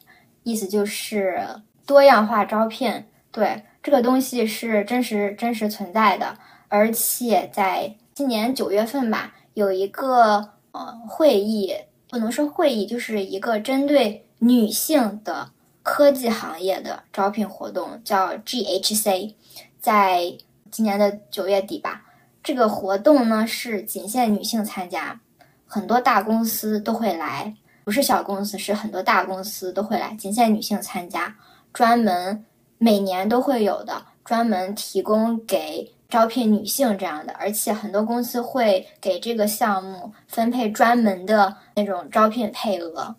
[0.43, 1.39] 意思就是
[1.85, 3.05] 多样化招聘。
[3.31, 11.73] 对这个东西是真实真实存在的，而且在今年九月份吧，有一个呃会议。
[12.07, 15.49] 不能说会议，就是一个针对女性的
[15.83, 19.33] 科技行业的招聘活动，叫 GHC，
[19.81, 20.37] 在
[20.71, 22.03] 今年的九月底吧。
[22.41, 25.19] 这个活动呢是仅限女性参加，
[25.65, 27.53] 很多大公司都会来，
[27.85, 31.33] 不是小公司，是很多大公司都会来，仅限女性参加，
[31.71, 32.43] 专门
[32.77, 35.89] 每年都会有的，专门提供给。
[36.07, 43.13] 招聘女性这样的，而且很多公司会给这个项目分配专门的那种招聘配额，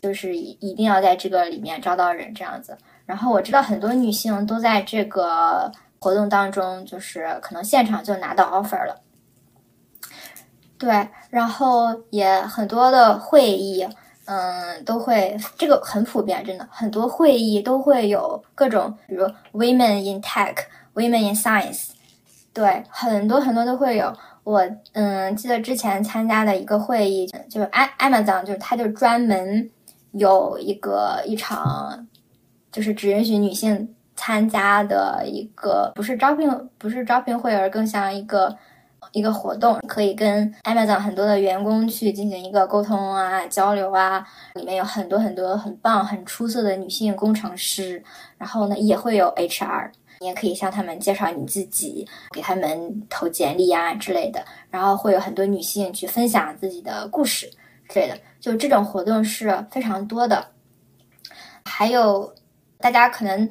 [0.00, 2.76] 就是一一定要在这个里面招到人这样子。
[3.04, 9.00] 然后我知道很多女性都在这个活动当中，就是可能现场就拿到 offer 了。
[10.78, 13.86] 对，然后也很多的会议，
[14.26, 21.88] 嗯，都会这个很普遍，真的很多会议都会有各种，比如 Women in Tech，Women in Science。
[22.52, 24.12] 对，很多很多都会有。
[24.42, 24.60] 我
[24.92, 27.66] 嗯，记得之前参加的一个会议，就是
[27.98, 29.70] Amazon，就是它就专门
[30.12, 32.06] 有一个一场，
[32.72, 38.56] 就是只允许女性参加的一个，不是招聘，不是招聘会，而更像一个
[39.12, 44.26] 一个活动，可以跟 Amazon 很多的员工去进行一个沟通啊、交流啊。
[44.54, 48.02] 里面有很多很多很棒、很出色的女性工程师，
[48.38, 49.90] 然后呢，也会有 HR。
[50.22, 57.50] 你也可以向他们介绍你自己，给他们投简历啊之类的，然后会有很多女性去分享自己的故事
[57.88, 60.46] 之类的，就这种活动是非常多的。
[61.64, 62.34] 还有
[62.78, 63.48] 大家可能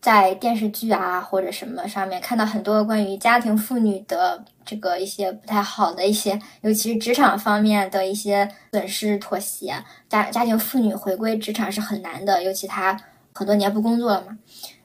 [0.00, 9.74] 在电视剧啊或者什么上面看到很多关于家庭妇女的这个一些不太好的一些，尤其是职场方面的一些损失妥协。
[10.08, 12.98] 家家庭妇女回归职场是很难的，尤其她
[13.34, 14.38] 很多年不工作了嘛。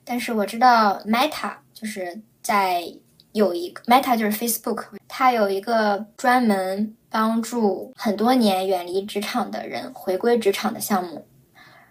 [0.04, 2.84] 但是我知道 Meta 就是在
[3.32, 11.26] 有一个 Meta 就是 Facebook，它有一个专门帮助很多年远离职场的人回归职场的项目。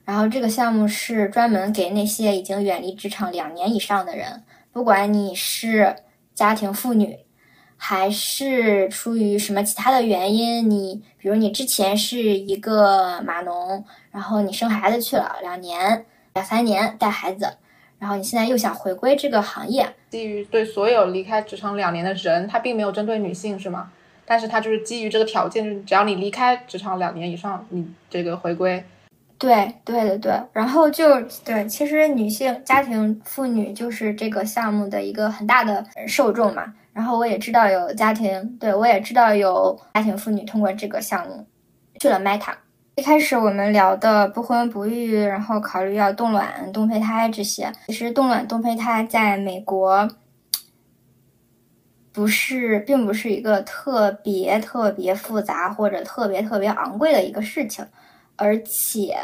[0.05, 4.43] 然后这个项目是专门给那些已经远离职场两年以上的人，
[4.73, 5.97] 不管你是
[6.35, 7.19] 家庭妇女，
[7.77, 10.69] 还是出于什么其他的原因？
[10.69, 17.57] 你比如你之前是一个码农，然后你生孩子去了两年、两三年带孩子，
[17.99, 19.95] 然后你现在又想回归这个行业。
[20.11, 23.91] 基于对所有离开职场两年的人，他并没有针对女性，是吗？
[24.27, 28.85] 但是他就是基于这个条件，就是只要你离开职场两年以上，你这个回归。
[29.45, 36.73] 对对对对，然后就对，其实女性家庭妇女就是这个项目的一个很大的受众嘛。
[36.95, 41.47] 然后我也知道有家庭，对我也知道有家庭妇女通过这个项目
[42.01, 42.55] 去了 Meta。
[42.95, 50.09] 一开始我们聊的不婚不育，然后考虑要冻卵、冻胚胎这些，其实冻卵、冻胚胎在美国
[52.13, 57.85] 不是，并不是一个特别特别复杂或者特别特别昂贵的一个事情。
[58.37, 59.17] 而且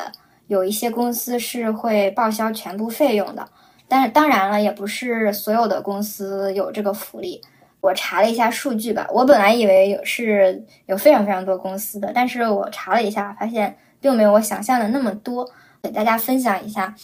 [0.46, 3.48] 有一些公司是会报销全部费用的，
[3.86, 7.40] 但是当然了，也不是所有的公司有这个福利。
[7.80, 15.50] 我查了一下数据吧，我本来以为有是有非常非常多公司的，但是我查了一下，发现并没有我想象的那么多。
[15.82, 16.94] 给大家分享一下，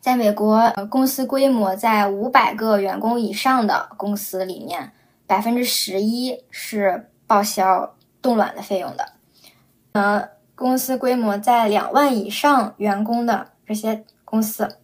[0.00, 4.90] 在美国，公司规模在五百个员工以上的公司里面，
[5.24, 9.12] 百分之十一是报销冻卵的费用的，
[9.92, 10.35] 呃。
[10.56, 14.78] 公司规模在两万以上员工的这些公司，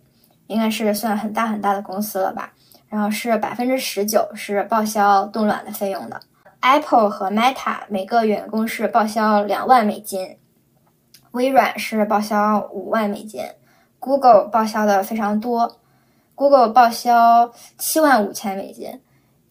[0.46, 2.52] 应该是算很大很大的公司了吧？
[2.88, 6.20] 然后是百分之十九是报销冻卵的费用的。
[6.60, 10.36] Apple 和 Meta 每个员工是报销两万美金，
[11.30, 13.42] 微软是报销五万美金
[13.98, 15.80] ，Google 报销的非常多
[16.34, 19.00] ，Google 报销七万五千美金，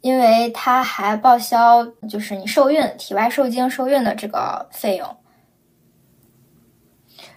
[0.01, 5.17] 因为它还报销就是你受孕、体外受精受孕的这个费用。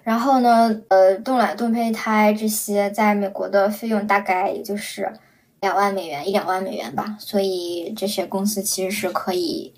[0.05, 5.11] 然后呢，呃，冻卵、冻胚胎这些在美国的费用大概也就是
[5.61, 7.17] 两万美元，一两万美元吧。
[7.19, 9.73] 所以这些公司其实是可以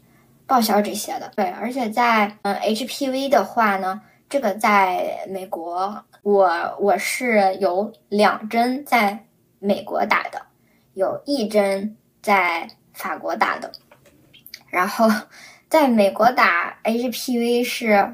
[0.45, 1.31] 报销这些的。
[1.37, 9.25] 对，而且在嗯 HPV 的话呢，这个在美国，我我是有两针在
[9.61, 10.43] 美国打的，
[10.95, 13.71] 有一针在法国打的。
[14.71, 15.09] 然后
[15.69, 18.13] 在美国打 HPV 是。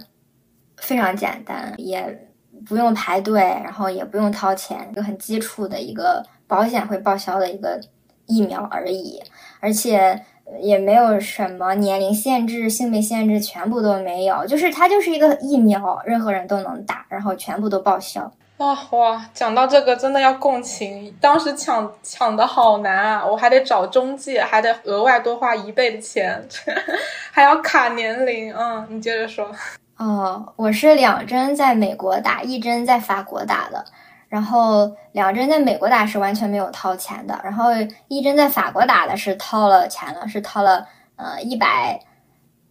[0.83, 2.29] 非常简单，也
[2.69, 7.81] 不用排队，然后也不用掏钱，一个很基础的一个保险会报销的一个
[8.27, 9.23] 疫苗而已，
[9.61, 10.21] 而且
[10.61, 18.31] 也没有什么年龄限制、性别限制，全部都没有，就是它就是一个疫苗，任何人都能打，然后全部都报销。
[18.59, 26.45] 哇哇，讲到这个真的要共情，当时抢抢的好难啊，我还得找中介，还得额外多花一倍的钱，
[27.33, 28.55] 还要卡年龄。
[28.55, 29.51] 嗯，你接着说。
[29.97, 33.85] 哦，我是两针在美国打，一针在法国打的。
[34.29, 37.67] 然后两针在美国打是完全没有掏钱的，然后
[38.09, 42.01] 一针在法国打的是掏了钱了，是掏了呃一百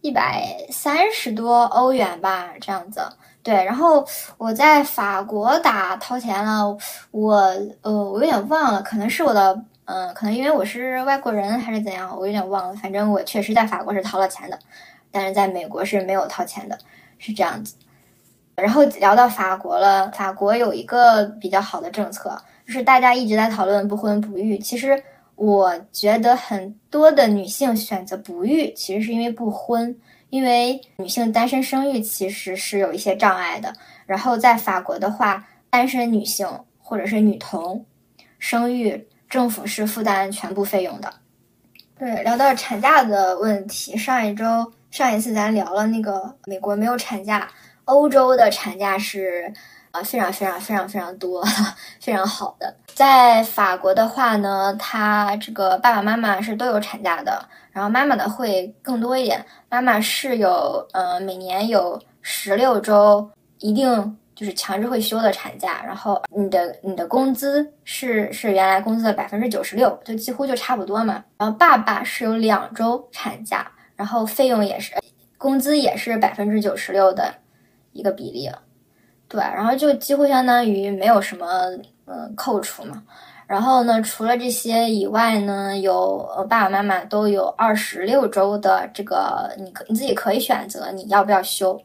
[0.00, 3.00] 一百三十多欧元吧，这样子。
[3.44, 4.04] 对，然后
[4.38, 6.76] 我在法国打掏钱了，
[7.12, 7.34] 我
[7.82, 12.74] 呃我有点忘了，可能是我的嗯，可能因为我是外国人还是怎样，我有点忘了。
[12.74, 14.58] 反正我确实在法国是掏了钱的，
[15.12, 16.76] 但是在美国是没有掏钱的。
[17.24, 17.76] 是这样子，
[18.56, 20.10] 然后聊到法国了。
[20.10, 24.58] 法国有一个比较好的政策，就是大家一直在讨论不婚不育。
[24.58, 25.00] 其实
[25.36, 29.96] 我觉得很多的女性选择不育，其实是因为不婚，
[30.30, 33.72] 因为女性单身生育其实是有一些障碍的。
[34.04, 36.48] 然后在法国的话，单身女性
[36.80, 37.86] 或者是女童
[38.40, 41.12] 生育，政府是负担全部费用的。
[41.96, 44.72] 对，聊到产假的问题，上一周。
[44.92, 47.48] 上一次咱聊了那个美国没有产假，
[47.86, 49.50] 欧洲的产假是
[49.90, 51.42] 啊非常非常非常非常多，
[51.98, 52.76] 非常好的。
[52.92, 59.42] 在法国的话呢，他这个爸爸妈妈是都有产假的，然后妈妈的会更多一点。
[59.70, 63.26] 妈妈是有呃每年有十六周
[63.60, 71.24] 一定就是强制会休的产假，然后你的你的工资是是原来工资的百分之九十六，就几乎就差不多嘛。
[71.38, 73.66] 然后爸爸是有两周产假。
[74.02, 74.92] 然后费用也是，
[75.38, 77.32] 工资也是百分之九十六的
[77.92, 78.50] 一个比例，
[79.28, 81.46] 对，然后就几乎相当于没有什么
[82.06, 83.00] 嗯扣除嘛。
[83.46, 86.18] 然后呢，除了这些以外呢，有
[86.50, 91.80] 爸爸妈妈都有二十六周的这个，你可你自己可以选择你要不要休。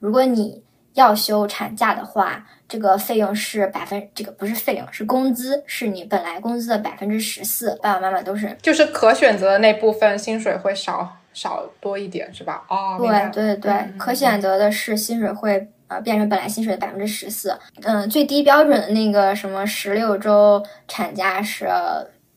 [0.00, 0.60] 如果你
[0.94, 7.78] 要休产假的话，这个费用是百分，这个不是费用，是工资，是你本来工资的百分之十四。
[7.80, 11.16] 爸爸妈妈都是，就是可选择的那部分薪水会少。
[11.32, 12.64] 少多一点是吧？
[12.68, 17.56] 哦，对对对，可选择的是薪水会呃变成本来薪水的百分之十四。
[17.82, 21.68] 嗯，最低标准的那个什么十六周产假是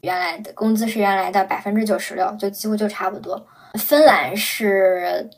[0.01, 3.45] 原来的工资是原来的百分之九十六，就几乎就差不多。
[3.75, 5.29] 芬兰是，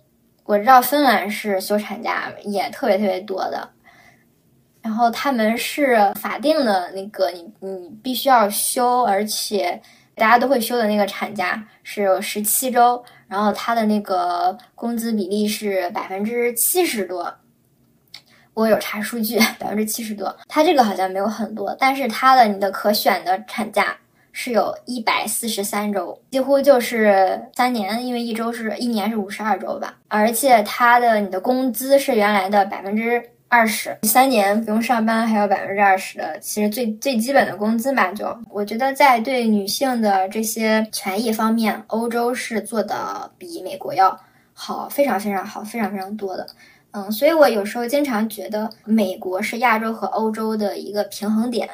[0.44, 3.70] 我知道芬兰是休产假也特别特别多的。
[4.82, 9.82] 然后他们是法定的那个，你你必须要休，而且
[10.14, 17.34] 大家都会休的那个产假是有十七周，然后他的那个工资比例是百分之七十多。
[18.54, 20.36] 我有查数据，百分之七十多。
[20.48, 23.98] 他这个好像没有很多，但是他的你的可选的产假
[24.32, 29.98] 是有一百四十三周，几乎就是三年，因为一周是一年是五十二周吧。
[30.08, 33.22] 而且他的你的工资是原来的百分之。
[33.48, 38.12] 二十三年不用上班，还有百分之二十的，其实最最基本的工资吧。
[38.12, 44.20] 就我觉得，在对女性的这些权益方面，欧洲是做的比美国要
[44.54, 46.46] 好，非常非常好，非常非常多的。
[46.92, 51.70] 嗯，所以我有时候经常觉得，美国是亚洲和欧洲的一个平衡点，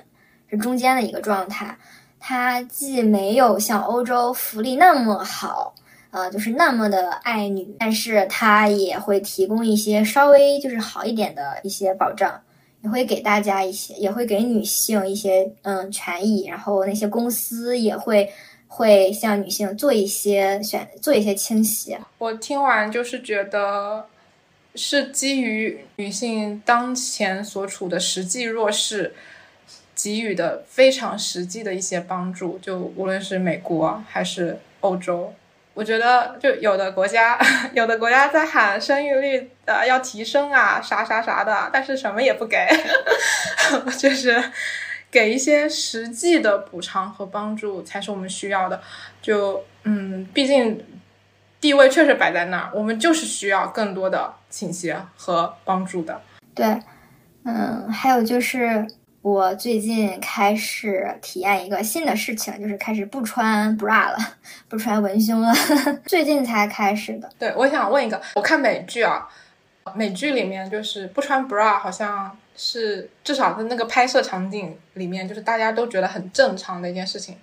[0.49, 1.76] 是中间的一个状态。
[2.19, 5.74] 它既没有像欧洲福利那么好。
[6.12, 12.41] 呃，就是那么的爱女，但是他也会提供一些稍微就是好一点的一些保障，
[12.82, 18.30] 也会给大家一些，也会给女性一些嗯权益，然后那些公司也会
[18.68, 21.97] 会向女性做一些选做一些倾斜。
[22.18, 24.05] 我听完就是觉得
[24.76, 29.14] 是基于女性当前所处的实际弱势，
[29.95, 35.34] 给予的非常实际的一些帮助，就无论是美国还是欧洲。
[35.74, 37.39] 我觉得，就有的国家，
[37.74, 42.67] 有的国家在喊生育率呃要提升啊，啥啥啥的，但是什么也不给，
[43.97, 44.43] 就是
[45.09, 48.82] 给一些实际的补偿和帮助才是我们需要的。
[49.22, 50.84] 就嗯，毕竟
[51.59, 56.22] 地位确实摆在那儿，我们就是需要更多的倾斜和帮助的。
[56.53, 56.65] 对，
[57.45, 58.86] 嗯，还有就是。
[59.22, 64.17] 我最近开始体验一个新的事情，就是开始不穿 bra 了，
[64.67, 65.53] 不穿文胸了。
[66.07, 67.30] 最近才开始的。
[67.38, 69.28] 对，我想问一个，我看美剧啊，
[69.93, 77.38] 美剧里面就是不穿 bra，好像是至少在那个拍摄场景里面，就是大家都觉得很正常的一件事情。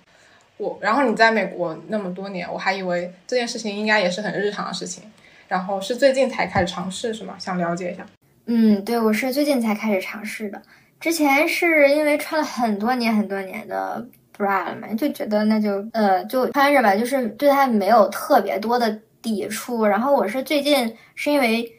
[0.57, 5.09] 我，然后你在美国那么多年，我还以为这件事情应该也是很日常的事情，
[5.47, 7.35] 然后是最近才开始尝试，是吗？
[7.39, 8.05] 想了解一下。
[8.47, 10.61] 嗯，对，我是最近才开始尝试的。
[10.99, 14.05] 之前是因为穿了很多年很多年的
[14.37, 19.85] bra 了嘛，就觉得那就呃就穿着吧，就是对它没有特别多的抵触。
[19.85, 21.69] 然后我是最近是因为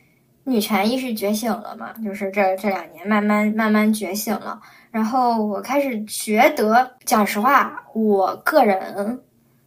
[0.45, 4.59] 女权意识觉醒了嘛，就是这这两年慢慢慢慢觉醒了。
[4.91, 9.21] 然后我开始觉得，讲实话，我个人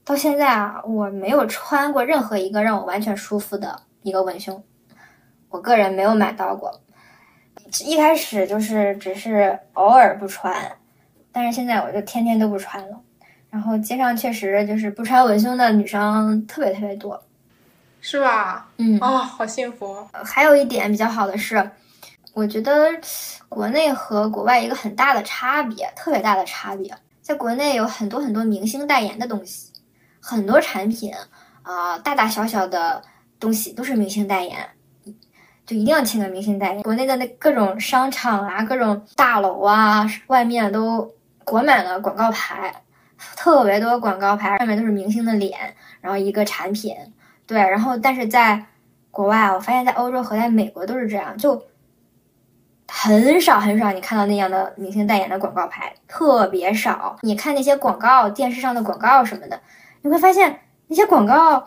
[0.03, 4.61] 到现在啊，我没有穿过任何一个让我完全舒服的一个文胸，
[5.49, 6.81] 我个人没有买到过。
[7.81, 10.71] 一开始就是只是偶尔不穿，
[11.31, 12.99] 但是现在我就天天都不穿了。
[13.49, 17.23] 然后街上确实就是不穿文胸的女生特别特别多，
[18.01, 18.67] 是吧？
[18.77, 20.07] 嗯啊，好幸福。
[20.11, 21.69] 还有一点比较好的是，
[22.33, 22.89] 我觉得
[23.47, 29.71] 国内和国外一个很大的差别，特别大的差别，在国内有很多很多明星代言的东西，
[30.19, 31.13] 很多产品
[31.61, 33.03] 啊，大大小小的
[33.39, 34.67] 东西都是明星代言。
[35.65, 36.83] 就一定要请个明星代言。
[36.83, 41.09] 国内的那各种商场啊，各种大楼啊，外面都
[41.45, 42.73] 裹满了广告牌，
[43.37, 46.93] 特别多广告牌，上面都是明星的脸，然后一个产品。
[47.47, 48.65] 对，然后但是在
[49.09, 51.61] 国外，我发现，在欧洲和在美国都是这样，就
[52.89, 57.15] 很少很少你看到那样的明星代言的广告牌，特别少。
[57.21, 59.59] 你看那些广告，电视上的广告什么的，
[60.01, 61.63] 你会发现那些广告。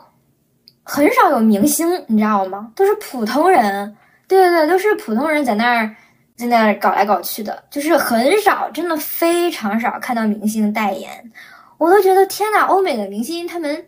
[0.88, 2.70] 很少有明星，你知道吗？
[2.76, 3.96] 都是普通人，
[4.28, 5.96] 对对对，都是普通人在那儿
[6.36, 11.32] 在那儿搞来搞去的，就是很少，真的非常少看到明星代言。
[11.76, 13.84] 我都觉得天呐，欧美的明星他们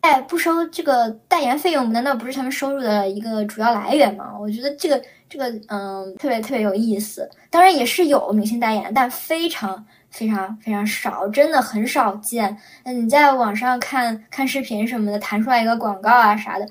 [0.00, 4.36] 哎不收这个代言费用，难道不是他们收入的一个主要来源吗？
[4.36, 7.30] 我觉得这个这个嗯，特别特别有意思。
[7.50, 9.86] 当然也是有明星代言，但非常。
[10.12, 12.54] 非常非常少，真的很少见。
[12.84, 16.68] 那你在网上看看视频什么的，弹出来一个广告啊啥的，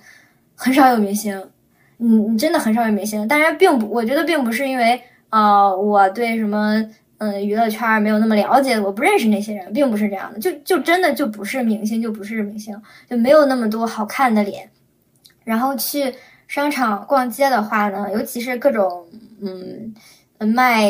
[0.55, 1.49] 很少有明星。
[1.97, 3.27] 你你真的很少有明星。
[3.27, 6.75] 当然，并不，我觉得并不是因为啊，我对什么
[7.17, 10.39] 嗯娱乐圈没有那么了解，我不认识那些人，并不是这样的。
[10.39, 12.79] 就就真的就不是明星，就不是明星，
[13.09, 14.69] 就没有那么多好看的脸。
[15.43, 16.13] 然后去
[16.47, 19.05] 商场逛街的话呢，尤其是各种
[19.41, 19.93] 嗯
[20.37, 20.87] 卖。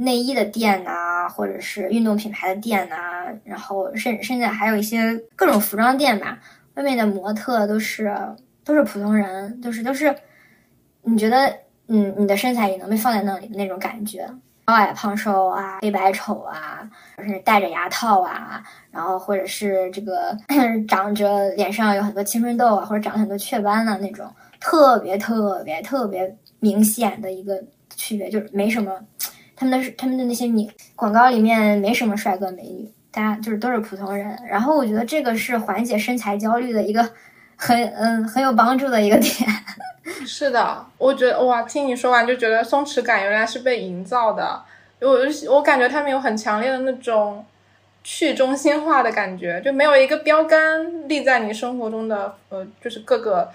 [0.00, 2.96] 内衣的店呐，或者是运动品牌的店呐，
[3.44, 6.38] 然后甚甚至还有一些各种服装店吧，
[6.74, 8.16] 外面的模特都是
[8.64, 10.14] 都是普通人，就是都是，
[11.02, 11.52] 你觉得
[11.88, 14.24] 嗯你的身材也能被放在那里的那种感觉，
[14.64, 20.36] 高矮胖瘦啊，黑白丑啊，或是戴着牙套啊，然后或者是这个
[20.86, 24.30] 长着脸上有很多青春痘啊，或者长了很多雀斑的那种，
[24.60, 27.60] 特别特别特别明显的一个
[27.96, 28.92] 区别，就是没什么，
[29.58, 34.38] 他们的他们的那些名广告里面没什么帅哥美女，大家就是都是普通人。
[34.48, 37.02] 然后我觉得这个是缓解身材焦虑的一个
[37.56, 39.34] 很嗯很有帮助的一个点。
[40.24, 44.62] 是的，我觉得哇，听你说完就觉得松弛感原来是被营造的。
[45.00, 45.18] 我
[45.50, 47.44] 我感觉他们有很强烈的那种
[48.04, 53.50] 去中心化的感觉，就没有一个标杆立在你生活中的呃，就是各个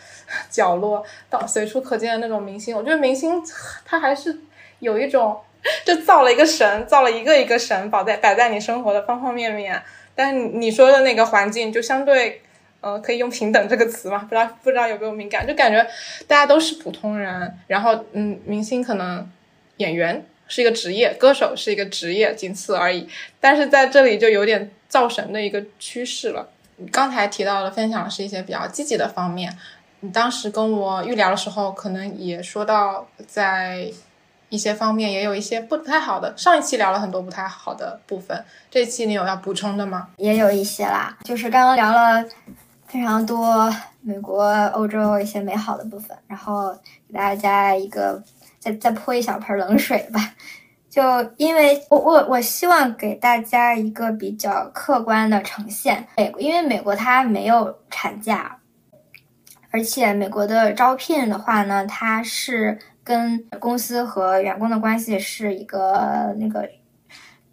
[0.49, 2.75] 角落到随处可见的那种明星。
[2.75, 3.41] 我觉得明星
[3.85, 4.39] 他还是
[4.79, 5.37] 有一种
[5.85, 9.81] 就造了一个神，造了一个一个神摆在摆在你生活的方方面面。
[10.15, 12.41] 但是你说的那个环境就相对。
[12.85, 14.27] 呃，可以用平等这个词吗？
[14.27, 15.81] 不知道不知道有没有敏感，就感觉
[16.27, 19.25] 大家都是普通人，然后嗯，明星可能
[19.77, 23.07] 演员是一个职业，歌手是一个职业，仅此而已。
[23.39, 26.49] 但是在这里就有点造神的一个趋势了。
[26.75, 29.57] 你刚才提到的分享是一些比较积极的方面，
[30.01, 33.89] 你当时跟我预聊的时候，可能也说到在
[34.53, 36.31] 一些方面也有一些不太好的。
[36.37, 40.09] 上一期聊了很多不太好的部分，这期你有要补充的吗？
[40.17, 42.23] 也有一些啦，就是刚刚聊了。
[42.85, 46.71] 非常多美国、欧洲一些美好的部分，然后
[47.07, 48.21] 给大家一个
[48.59, 50.35] 再再泼一小盆冷水吧。
[50.87, 51.01] 就
[51.37, 56.07] 因为我我我希望给大家一个比较客观的呈现。
[56.17, 58.59] 美国因为美国它没有产假，
[59.71, 66.67] 而且美国的招聘的话呢，它是跟公司和员工的关系是一个那个，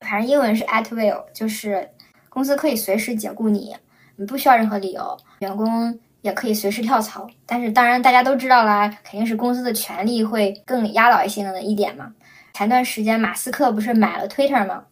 [0.00, 1.90] 反正英文是 at will，就是
[2.28, 3.76] 公司可以随时解雇你。
[4.16, 7.26] 你不需要任何理由，员工也可以随时跳槽。
[7.46, 12.12] 但是，当然大家都知道啦，肯定是公司的权利会更压倒性的一点嘛。
[12.52, 14.84] 前段时间，马斯克不是买了 Twitter 吗？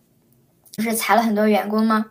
[0.77, 2.07] 不是裁了很多员工吗？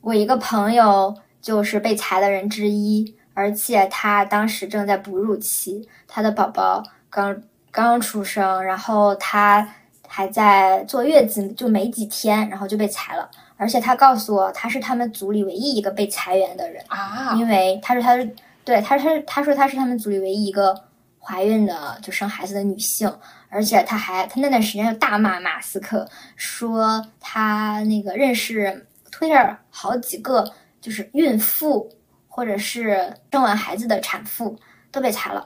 [0.00, 9.68] 我一个朋友就是被裁的人之一，而且他当时正在哺乳期，他的宝宝刚刚出生，然后他
[10.06, 13.28] 还在坐月子，就没几天，然后就被裁了。
[13.56, 20.74] 而且他告诉我，他是他们组里唯一一个被裁员的人啊，因为他说他是对他是他说他是他们组里唯一一个
[21.18, 23.12] 怀孕的就生孩子的女性，
[23.48, 31.90] 而且他还他那段时间就大骂马斯克，说他那个认识 Twitter 好几个就是孕妇
[32.28, 34.56] 或者是生完孩子的产妇
[34.92, 35.44] 都被裁了，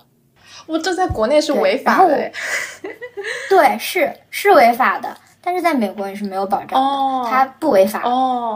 [0.66, 2.30] 我这在国内是违法的，
[3.50, 5.16] 对，是是违法的。
[5.44, 8.00] 但是在美国你是没有保障的，他不违法，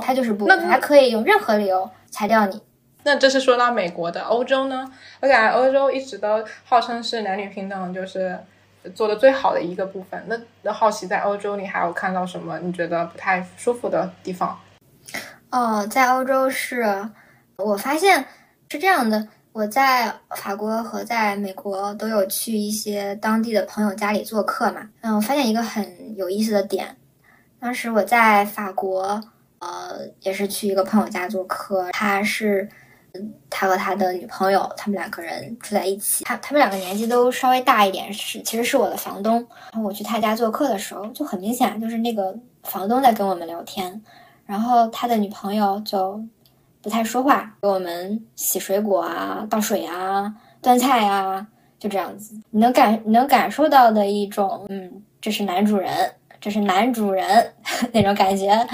[0.00, 2.62] 他就是不，他可以用任何理由裁掉你。
[3.02, 4.88] 那这是说到美国的，欧洲呢？
[5.20, 8.38] 我感觉欧洲一直都号称是男女平等，就是
[8.94, 10.22] 做的最好的一个部分。
[10.28, 14.57] 那那好奇在欧洲你还有看到什么你觉得不太舒服的地方？
[15.50, 17.09] 哦，在欧洲是，
[17.57, 18.24] 我发现
[18.68, 19.26] 是这样的。
[19.57, 26.94] 我在法国和在美国都有去一些当地的朋友家里做客嘛，嗯，我发现一个很有意思的点，
[27.59, 29.18] 当时我在法国，
[29.61, 32.68] 呃，也是去一个朋友家做客，他是，
[33.48, 39.36] 他和他的女朋友，他们两个人住在一起，他他们两个年纪都稍微大一点，是其实是我的房东，
[39.72, 44.02] 然后我去他家做客的时候，就很明显就是那个房东在跟我们聊天，
[44.44, 46.22] 然后他的女朋友就。
[46.87, 50.32] 不太说话，给我们洗水果啊、倒水啊、
[50.62, 51.45] 端菜啊，
[51.80, 52.32] 就这样子。
[52.51, 55.91] 你能感你能感受到的一种，嗯，这是男主人，
[56.41, 57.53] 这是男主人
[57.93, 58.64] 那种感觉。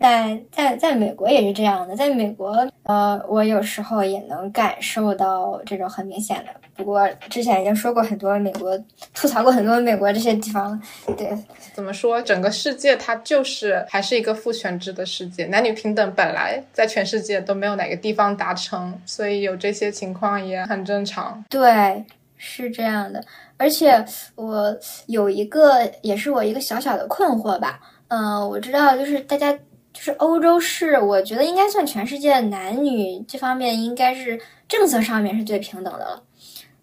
[0.00, 6.46] 在在在美国也是这样的，在美国，呃，我有时候也能感受到这种很明显的。
[6.74, 8.76] 不过之前已经说过很多美国，
[9.12, 10.80] 吐槽过很多美国这些地方。
[11.18, 11.36] 对，
[11.74, 12.22] 怎么说？
[12.22, 21.44] 整个世界它就是还是一个父权制的世界，男女平等本来在全世界都没有哪个地方达成，所以有这些情况也很正常。
[21.50, 22.02] 对，
[22.38, 23.22] 是这样的。
[23.58, 24.02] 而且
[24.36, 24.74] 我
[25.04, 27.78] 有一个，也是我一个小小的困惑吧。
[28.08, 29.54] 嗯，我知道，就是大家。
[30.02, 36.22] 是欧洲是，我觉得应该算全世界男女这方面应该是政策上面是最平等的了。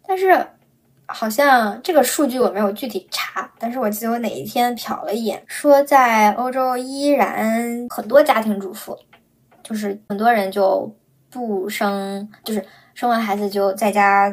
[0.07, 0.47] 但是
[1.07, 8.95] 好像这个数据我没有具体查，但是我记得我哪一天瞟了一眼，说在欧洲依然很多家庭主妇，
[9.63, 10.95] 就是很多人就
[11.32, 12.63] 不生，就是
[12.93, 14.32] 生完孩子就在家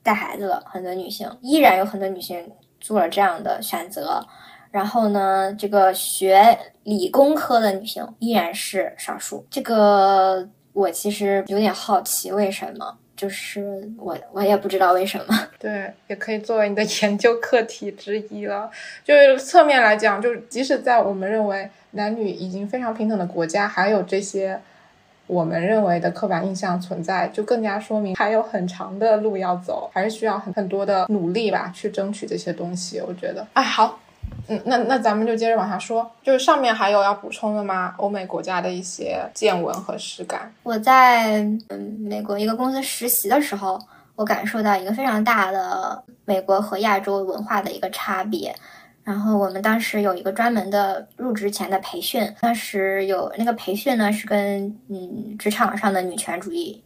[0.00, 0.62] 带孩子了。
[0.64, 2.48] 很多女性依然有很多女性
[2.80, 4.24] 做了这样的选择。
[4.72, 9.46] 然后呢，这个学理工科的女性依然是少数。
[9.50, 12.96] 这个我其实有点好奇，为什么？
[13.14, 15.38] 就是我我也不知道为什么。
[15.60, 18.68] 对，也可以作为你的研究课题之一了。
[19.04, 24.58] 就是侧面来讲，就是即使在我们认为男女已经非常平等的国家，还有这些
[25.26, 33.00] 我们认为的刻板印象存在，就更加说明还有很长的路要走，还是需要很很多的努力吧，去争取这些东西。
[33.00, 34.00] 我觉得，哎，好。
[34.48, 37.94] 嗯，那那咱们就接着往下说，就是上面还有要补充的吗？
[37.98, 40.52] 欧美国家的一些见闻和实感。
[40.62, 43.78] 我在嗯美国一个公司实习的时候，
[44.16, 48.54] 我感受到一个非常大的美国和亚洲文化的一个差别。
[49.04, 56.82] 然后我们当时有一个专门的入职前的培训，当时有那个培训呢是跟嗯职场上的女权主义、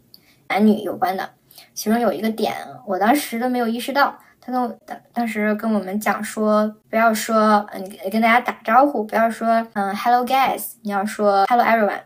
[0.48, 1.28] 男女有关的，
[1.74, 2.54] 其中有一个点
[2.86, 4.16] 我当时都没有意识到。
[4.46, 7.82] 他跟我当当时跟我们讲说，不要说嗯
[8.12, 11.98] 跟大家打招呼，不要说嗯 hello guys，你要说 hello everyone。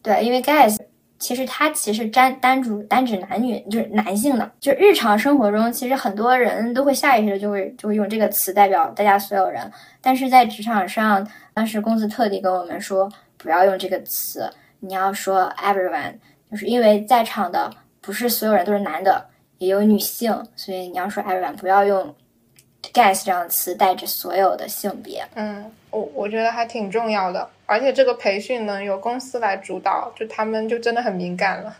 [0.00, 0.78] 对，因为 guys
[1.18, 4.48] 其实它其实单单主单指男女，就是男性的。
[4.60, 9.68] 就日常生活中，其实很多人都会下意识的就会就会用这个词代表大家所有人。
[10.00, 16.14] 但是在职场上，当时公司特地跟我们说不要用这个词，你要说 everyone，
[16.48, 17.68] 就是因为在场的
[18.00, 19.31] 不是所有人都是男的。
[19.62, 22.12] 也有女性，所以你要说 everyone，不要用
[22.92, 25.24] guys 这样的词带着所有的性别。
[25.36, 31.76] 嗯，我我觉得还挺重要的，而且这个培训呢由公司来主导，就他们就真的很敏感了，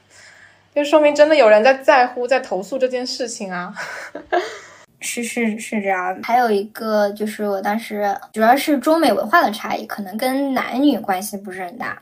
[0.72, 3.74] 就说明真的有人在在乎，在投诉这件事情啊。
[5.04, 6.16] 是是是这样。
[6.22, 12.00] 还有一个就是我当时主要是中美文化的差异，可能跟男女关系不是很大。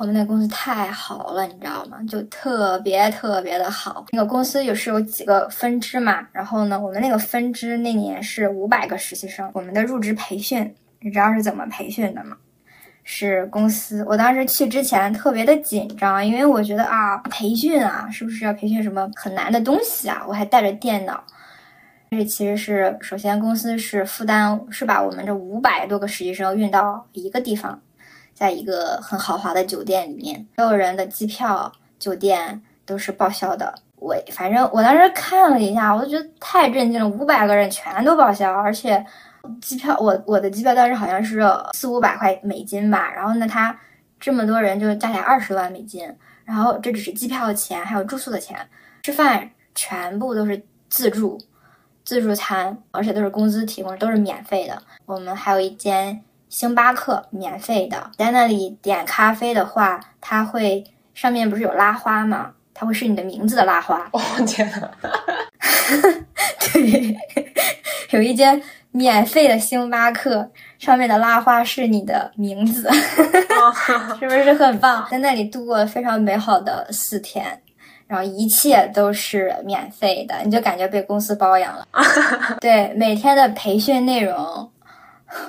[0.00, 1.98] 我们那个公司太好了，你知道吗？
[2.08, 4.06] 就特别特别的好。
[4.12, 9.50] 那个公司也是有几个分支嘛，然后呢，我们那个分支那年是五百个实习生。
[9.52, 12.36] 我们的入职培训，你知道是怎么培训的吗？
[13.04, 14.04] 是公司。
[14.06, 20.22] 我当时去之前特别的紧张，因为我觉得啊，培训啊，是不是要培训什么很难的东西啊？
[20.28, 21.22] 我还带着电脑。
[22.10, 27.80] 这其实是首先公司是负担，是把我们这五百多个实习生运到一个地方。
[28.38, 33.74] 在一个很豪华的酒店里面，所有人的机票、酒店都是报销的。
[33.96, 39.04] 我反正我当时看了一下，我就觉得太震惊了，五百个人全都报销，而且
[39.60, 43.12] 机票我我的机票当时好像是四五百块美金吧。
[43.12, 43.76] 然后呢，他
[44.20, 46.08] 这么多人就加起来二十万美金，
[46.44, 48.56] 然后这只是机票的钱，还有住宿的钱，
[49.02, 51.36] 吃饭全部都是自助
[52.04, 54.80] 自助餐，而且都是公司提供，都是免费的。
[55.06, 56.22] 我们还有一间。
[56.48, 60.84] 星巴克免费的，在那里点咖啡的话，它会
[61.14, 62.52] 上面不是有拉花吗？
[62.74, 64.08] 它会是你的名字的拉花。
[64.12, 64.88] 哦天呐，
[66.72, 67.16] 对，
[68.10, 72.88] 有一间免费的星巴克，上面的拉花是你的名字，
[74.20, 75.06] 是不是很棒？
[75.10, 77.60] 在那里度过了非常美好的四天，
[78.06, 81.84] 然后一切都是免费的，你就感觉被公司包养了。
[82.60, 84.70] 对，每天的培训内容。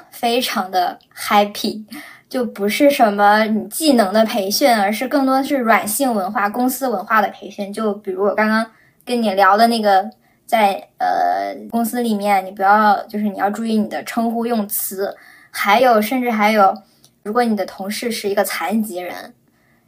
[0.10, 1.84] 非常的 happy，
[2.28, 7.72] 就不是什么你技能的培训，而是更多是软性文化、公司文化的培训。
[7.72, 8.66] 就比如我刚刚
[9.06, 10.10] 跟你聊的那个，
[10.46, 15.16] 在呃公司里面，你不要就是你要注意你的称呼用词，
[15.52, 16.76] 还有甚至还有，
[17.24, 19.34] 如果你的同事是一个残疾人，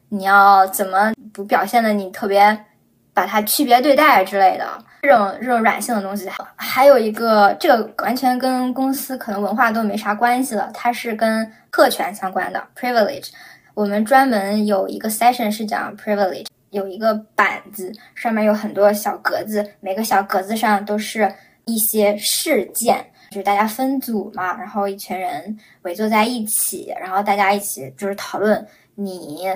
[0.10, 2.66] 你要怎么不表现的你特别。
[3.14, 4.66] 把它区别对待之类的，
[5.01, 13.30] 这种这种软性的东西，还有一个，这个完全跟公司可能文化都没啥关系了，它是跟特权相关的 privilege。
[13.74, 21.34] 我们专门有一个 session 是讲 privilege，有一个板子，上面有很多小格子，每个小格子上都是
[21.66, 29.49] 一些事件，就是大家分组嘛，然后一群人围坐在一起，然后大家一起就是讨论你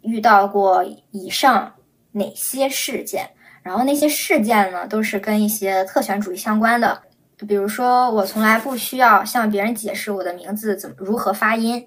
[0.00, 1.70] 遇到过以上。
[2.16, 3.28] 哪些事件？
[3.62, 7.02] 然后那些事件呢，都是跟一些特权主义相关的。
[7.46, 11.86] 比如说，我从来不需要向别人解释我的名字怎么如何发音。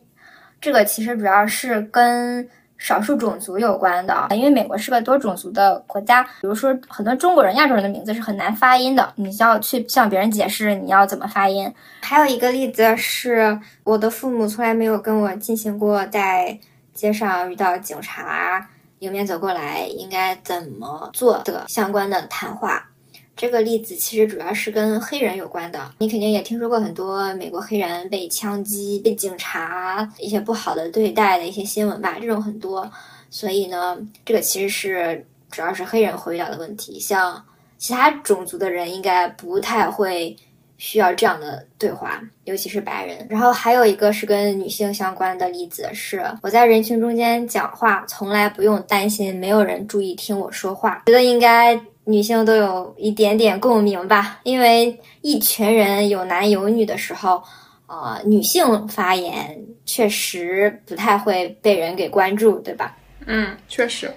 [0.61, 6.21] 这个其实主要是跟少数种族有关的，因为美国是个多种族的国家。
[6.23, 11.73] 比如说，很多中国人、亚洲人的名字是很难发音的，你需要去向别人解释你要怎么发音。
[12.01, 16.59] 还有一个例子是，我的父母从来没有跟我进行过在
[16.93, 18.69] 街上遇到警察。
[18.99, 22.89] 迎面走过来应该怎么做的相关的谈话，
[23.35, 25.91] 这个例子其实主要是跟黑人有关的。
[25.99, 32.17] 你肯定也听说过很多美国黑人被枪击、被警察一些不好的对待的一些新闻吧？
[32.19, 32.89] 这种很多，
[33.29, 37.43] 所以呢，这个其实是主要是黑人会遇到的问题，像
[37.77, 40.35] 其他种族的人应该不太会。
[40.79, 43.27] 需要这样的对话，尤其是白人。
[43.29, 51.03] 然后还有一个是跟女性相关的例子，是我在人群中间讲话，从来不用担心没有人注意听我说话。
[51.05, 57.43] 觉得应该女性都有一点点共鸣吧，因为一群人有男有女的时候，
[57.85, 62.95] 呃，女性发言确实不太会被人给关注，对吧？
[63.25, 64.09] 嗯，确实，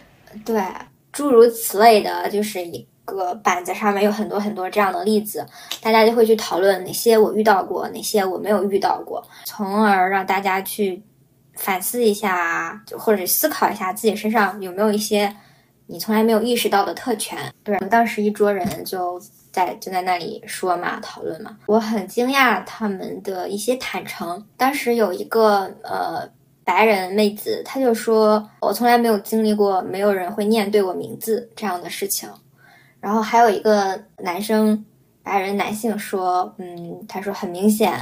[0.45, 0.63] 对，
[1.11, 5.47] 诸如此类的，就是一个板子上面有很多很多这样的例子，
[5.81, 11.03] 大家就会去讨论哪些我遇到过，哪些我没有遇到过，从而让大家去
[11.55, 15.35] 反思一下，就或者思考一下自己身上有没有一些。
[15.87, 24.43] 你从来没有意识到的特权，对，当时一桌人就在就在那里说嘛，讨论嘛，我很惊讶他们的一些坦诚。
[24.57, 26.27] 当时有一个呃
[26.65, 32.27] 白人妹子，她就说，我从来没有经历过没有人会念对我名字这样的事情。
[33.03, 34.83] 然后还有一个男生，
[35.23, 37.93] 白人男性说，嗯，他说很明显，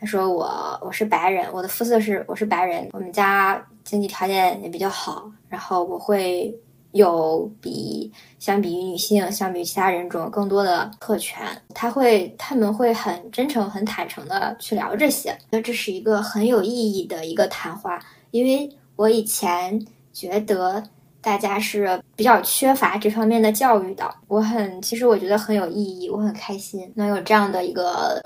[0.00, 6.52] 他说我我是白人，我的肤色是我是白人，我们家经济条件也比较好，然后我会。
[6.92, 11.38] 有比相比于女性，相比于其他人种更多的特权，
[11.74, 18.00] 他会他们会很真诚、很坦诚的去聊这些，那这是一个很有意义的一个谈话。
[18.30, 20.82] 因为我以前觉得
[21.28, 28.22] 大家是比较缺乏这方面的教育的，我很其实我觉得很有意义，我很开心能有这样的一个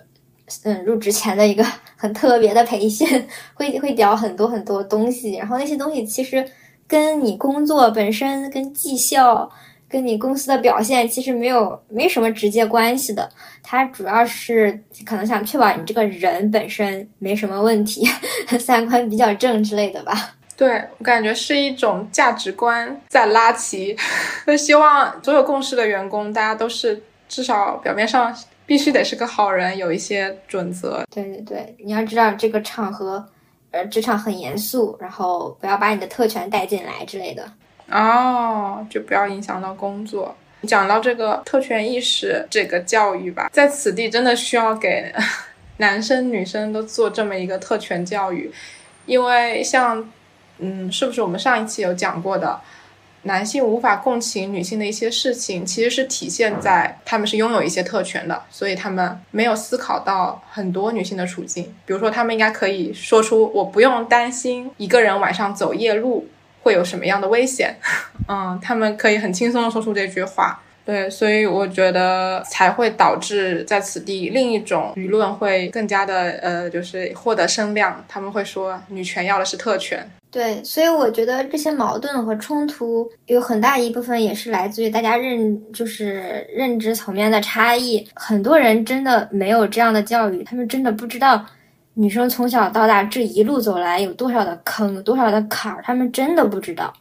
[0.63, 1.65] 嗯入职前的一个
[1.97, 3.09] 很特别的培训，
[3.55, 6.47] 会会聊很多很多东西，然后那些东西其实。
[6.85, 9.51] 跟你工作本身、跟绩效、
[9.89, 13.27] 跟你公司的表现其实没有没什么直接关系的，
[13.63, 18.07] 它主要是可能想确保你这个人本身没什么问题，
[18.61, 20.35] 三观比较正之类的吧。
[20.57, 23.97] 对我感觉是一种价值观在拉齐，
[24.47, 28.35] 就希望所有共事的员工，大家都是至少表面上
[28.67, 31.05] 必须得是个好人，有一些准则。
[31.13, 33.29] 对对对，你要知道这个场合。
[33.71, 37.43] 呃，职场很严肃，然后不要把你的特权带进来之类的。
[37.91, 40.37] 哦，就不要影响到工作。
[40.69, 45.11] 讲到这个特权意识这个教育吧，在此地真的需要给
[45.79, 48.53] 男生女生都做这么一个特权教育，
[49.07, 50.07] 因为像，
[50.63, 52.61] 嗯，是不是我们上一期有讲过的？
[53.25, 61.73] 男性无法共情女性的一些事情，其实是体现在他们是拥有一些特权的，所以他们没有思考到很多女性的处境。
[61.87, 66.27] 比如说，他们应该可以说出“我不用担心一个人晚上走夜路
[66.63, 67.77] 会有什么样的危险”，
[68.27, 70.61] 嗯，他们可以很轻松的说出这句话。
[70.85, 78.05] 对，所以我觉得才会导致在此地另一种舆论会更加的呃，就是获得声量。
[78.09, 80.11] 他们会说女权要的是特权。
[80.31, 88.05] 对，所以我觉得这些矛盾和冲突有很大一部分也是来自于大家认就是认知层面的差异。
[88.15, 91.45] 很多人真的没有这样的教育，他们真的不知道
[91.95, 96.93] 女生从小到大这一路走来有多少的坑，多少的坎儿，他们真的不知道。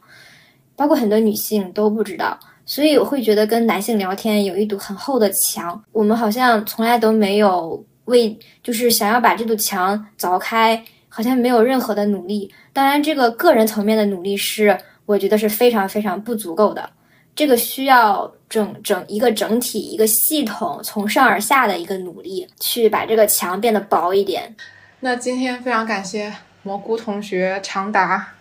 [0.76, 2.38] 包括很多女性都不知道。
[2.64, 12.48] 所以我会觉得跟男性聊天有一堵很厚的墙，我们好像从来都没有为就是想要把这堵墙凿开，好像没有任何的努力。
[12.72, 16.88] 当然，这个个人层面的努力是我觉得是非常非常不足够的，
[17.34, 24.54] 这个需要整整一个整体一个系统从上而下的一个努力，去把这个墙变得薄一点。
[25.00, 28.34] 那今天非常感谢蘑菇同学长达。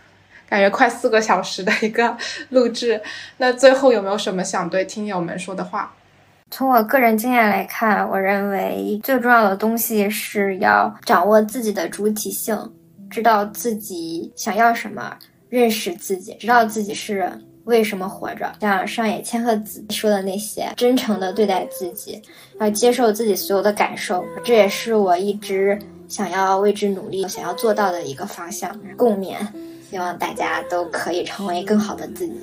[0.51, 2.13] 感觉快四个小时的一个
[2.49, 3.01] 录制，
[3.37, 5.95] 那最后有没有什么想对听友们说的话？
[6.49, 12.53] 从我个人经验来看，我认为最重要的东西是要掌握自己的主体性，
[13.09, 15.15] 知道自己想要什么，
[15.47, 17.31] 认识自己，知道自己是
[17.63, 18.51] 为什么活着。
[18.59, 22.21] 像上野千鹤子说的那些，真诚的对待自己，
[22.59, 25.79] 要接受自己所有的感受，这也是我一直
[26.09, 28.77] 想要为之努力、想要做到的一个方向。
[28.97, 29.37] 共勉。
[29.91, 32.39] 希望大家都可以成为更好的自己。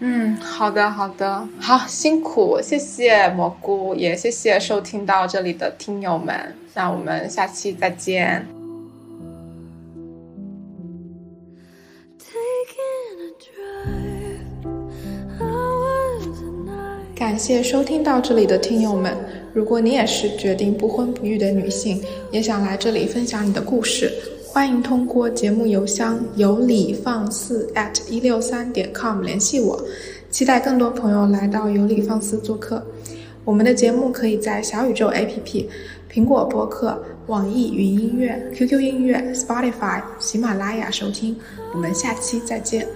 [0.00, 8.46] 嗯，好的，好的，好辛苦，谢谢蘑菇，也谢谢收听到这里的听友们，那我们下期再见。
[17.14, 19.16] 感谢收听到这里的听友们，
[19.54, 24.12] 如果你也是决定不婚不育的女性，也想来这里分享你的故事。
[24.52, 29.82] 欢迎通过节目邮箱有理放肆 at 一六三点 com 联系我，
[30.30, 32.84] 期待更多朋友来到有理放肆做客。
[33.46, 35.66] 我们的节目可以在小宇宙 APP、
[36.12, 41.34] 苹果播客、网易云音乐、QQ 音乐、Spotify、喜马拉雅收听。
[41.72, 42.86] 我们下期再见。